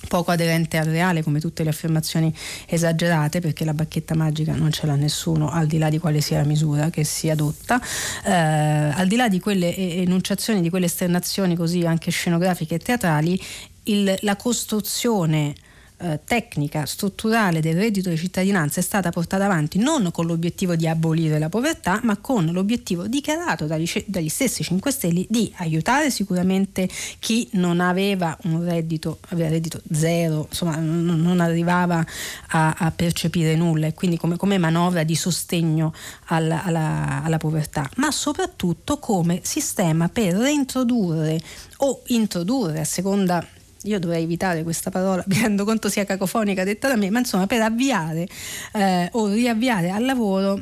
[0.07, 2.33] poco aderente al reale come tutte le affermazioni
[2.65, 6.39] esagerate perché la bacchetta magica non ce l'ha nessuno al di là di quale sia
[6.39, 7.81] la misura che si adotta
[8.23, 13.39] eh, al di là di quelle enunciazioni di quelle esternazioni così anche scenografiche e teatrali
[13.83, 15.53] il, la costruzione
[16.01, 20.87] eh, tecnica strutturale del reddito di cittadinanza è stata portata avanti non con l'obiettivo di
[20.87, 26.87] abolire la povertà, ma con l'obiettivo dichiarato dagli, dagli stessi 5 Stelle di aiutare sicuramente
[27.19, 32.05] chi non aveva un reddito, aveva reddito zero, insomma non, non arrivava
[32.47, 35.93] a, a, percepire nulla e quindi come, come manovra di sostegno
[36.25, 41.39] alla, alla, alla povertà, ma soprattutto come sistema per reintrodurre
[41.77, 43.45] o introdurre a seconda
[43.83, 47.47] io dovrei evitare questa parola, mi rendo conto sia cacofonica detta da me, ma insomma
[47.47, 48.27] per avviare
[48.73, 50.61] eh, o riavviare al lavoro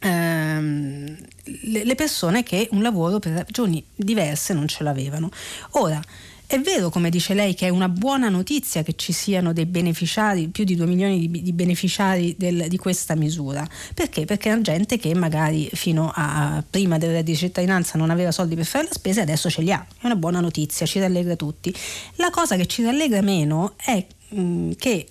[0.00, 5.30] ehm, le, persone che un lavoro per ragioni diverse non ce l'avevano.
[5.72, 6.00] Ora,
[6.50, 10.48] è vero, come dice lei, che è una buona notizia che ci siano dei beneficiari,
[10.48, 13.64] più di 2 milioni di, di beneficiari del, di questa misura.
[13.94, 14.24] Perché?
[14.24, 18.56] Perché è gente che magari fino a prima del reddito di cittadinanza non aveva soldi
[18.56, 19.86] per fare la spesa e adesso ce li ha.
[20.00, 21.72] È una buona notizia, ci rallegra tutti.
[22.16, 24.19] La cosa che ci rallegra meno è che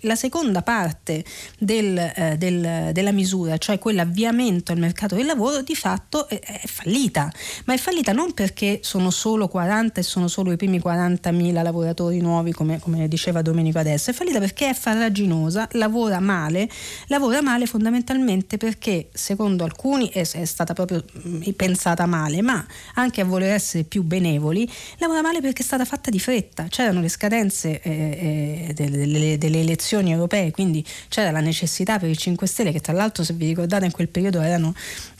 [0.01, 1.23] la seconda parte
[1.57, 6.61] del, eh, del, della misura, cioè quell'avviamento al mercato del lavoro, di fatto è, è,
[6.65, 7.31] fallita.
[7.65, 12.19] Ma è fallita non perché sono solo 40 e sono solo i primi 40.000 lavoratori
[12.19, 16.69] nuovi, come, come diceva Domenico adesso, è fallita perché è farraginosa, lavora male,
[17.07, 21.03] lavora male fondamentalmente perché secondo alcuni è, è stata proprio
[21.55, 22.65] pensata male, ma
[22.95, 26.67] anche a voler essere più benevoli, lavora male perché è stata fatta di fretta.
[26.69, 32.09] C'erano le scadenze eh, eh, del delle, delle, elezioni europee, quindi c'era la necessità per
[32.09, 34.73] i 5 Stelle, che tra l'altro se vi ricordate in quel periodo erano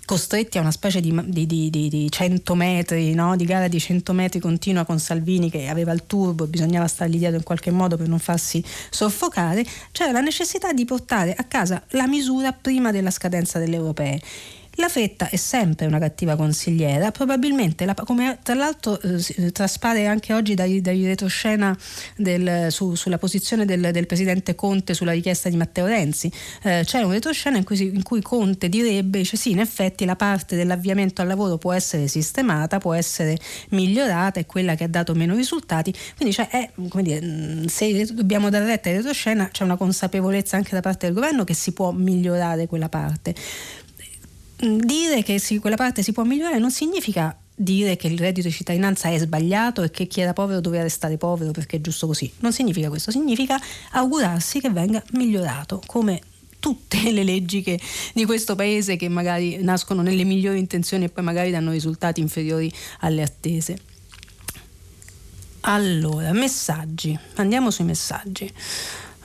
[0.09, 3.35] costretti a una specie di, di, di, di 100 metri, no?
[3.35, 7.37] di gara di 100 metri continua con Salvini che aveva il turbo, bisognava stargli dietro
[7.37, 12.07] in qualche modo per non farsi soffocare, c'era la necessità di portare a casa la
[12.07, 14.19] misura prima della scadenza delle europee.
[14.80, 20.34] La fretta è sempre una cattiva consigliera, probabilmente, la, come tra l'altro eh, traspare anche
[20.34, 21.77] oggi dai, dai retroscena
[22.15, 26.31] del, su, sulla posizione del, del, presidente Conte sulla richiesta di Matteo Renzi,
[26.64, 30.15] eh, c'è un retroscena in cui, in cui, Conte direbbe, dice sì, in effetti la
[30.15, 33.38] parte dell'avviamento al lavoro può essere sistemata, può essere
[33.72, 38.65] migliorata, è quella che ha dato meno risultati, quindi cioè, è, dire, se dobbiamo dare
[38.65, 42.65] retta al retroscena c'è una consapevolezza anche da parte del governo che si può migliorare
[42.65, 43.35] quella parte
[44.60, 48.53] dire che si, quella parte si può migliorare non significa dire che il reddito di
[48.53, 52.31] cittadinanza è sbagliato e che chi era povero doveva restare povero perché è giusto così.
[52.40, 53.60] Non significa questo, significa
[53.91, 56.22] augurarsi che venga migliorato come
[56.60, 57.80] tutte le leggi che,
[58.14, 62.72] di questo paese che magari nascono nelle migliori intenzioni e poi magari danno risultati inferiori
[62.99, 63.77] alle attese.
[65.61, 68.49] Allora, messaggi, andiamo sui messaggi.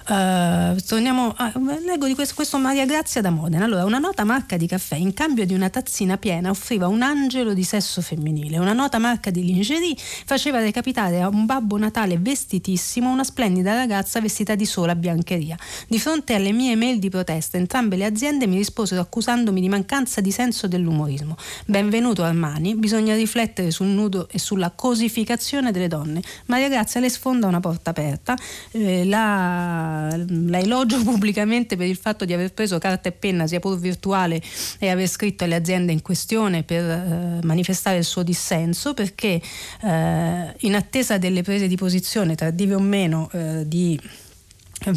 [0.07, 1.51] Uh, torniamo a,
[1.83, 3.65] leggo di questo, questo, Maria Grazia da Modena.
[3.65, 7.55] Allora, una nota marca di caffè in cambio di una tazzina piena offriva un angelo
[7.55, 8.59] di sesso femminile.
[8.59, 14.21] Una nota marca di lingerie faceva recapitare a un babbo Natale vestitissimo una splendida ragazza
[14.21, 15.57] vestita di sola biancheria.
[15.89, 20.21] Di fronte alle mie mail di protesta, entrambe le aziende mi risposero accusandomi di mancanza
[20.21, 21.35] di senso dell'umorismo.
[21.65, 26.21] Benvenuto Armani, bisogna riflettere sul nudo e sulla cosificazione delle donne.
[26.47, 28.37] Maria Grazia le sfonda una porta aperta.
[28.71, 33.61] Eh, la la, elogio pubblicamente per il fatto di aver preso carta e penna, sia
[33.61, 34.41] pur virtuale,
[34.79, 39.41] e aver scritto alle aziende in questione per eh, manifestare il suo dissenso, perché
[39.83, 43.99] eh, in attesa delle prese di posizione, tardive o meno, eh, di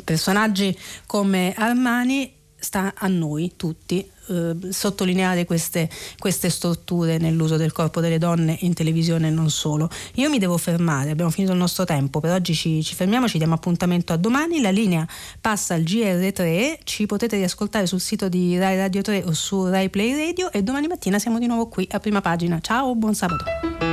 [0.03, 8.01] personaggi come Armani, sta a noi tutti eh, sottolineare queste, queste, storture nell'uso del corpo
[8.01, 9.89] delle donne in televisione e non solo.
[10.15, 13.37] Io mi devo fermare, abbiamo finito il nostro tempo, per oggi ci, ci fermiamo, ci
[13.37, 15.07] diamo appuntamento a domani, la linea
[15.39, 19.89] passa al GR3, ci potete riascoltare sul sito di Rai Radio 3 o su Rai
[19.89, 22.59] Play Radio e domani mattina siamo di nuovo qui a prima pagina.
[22.59, 23.86] Ciao, buon sabato.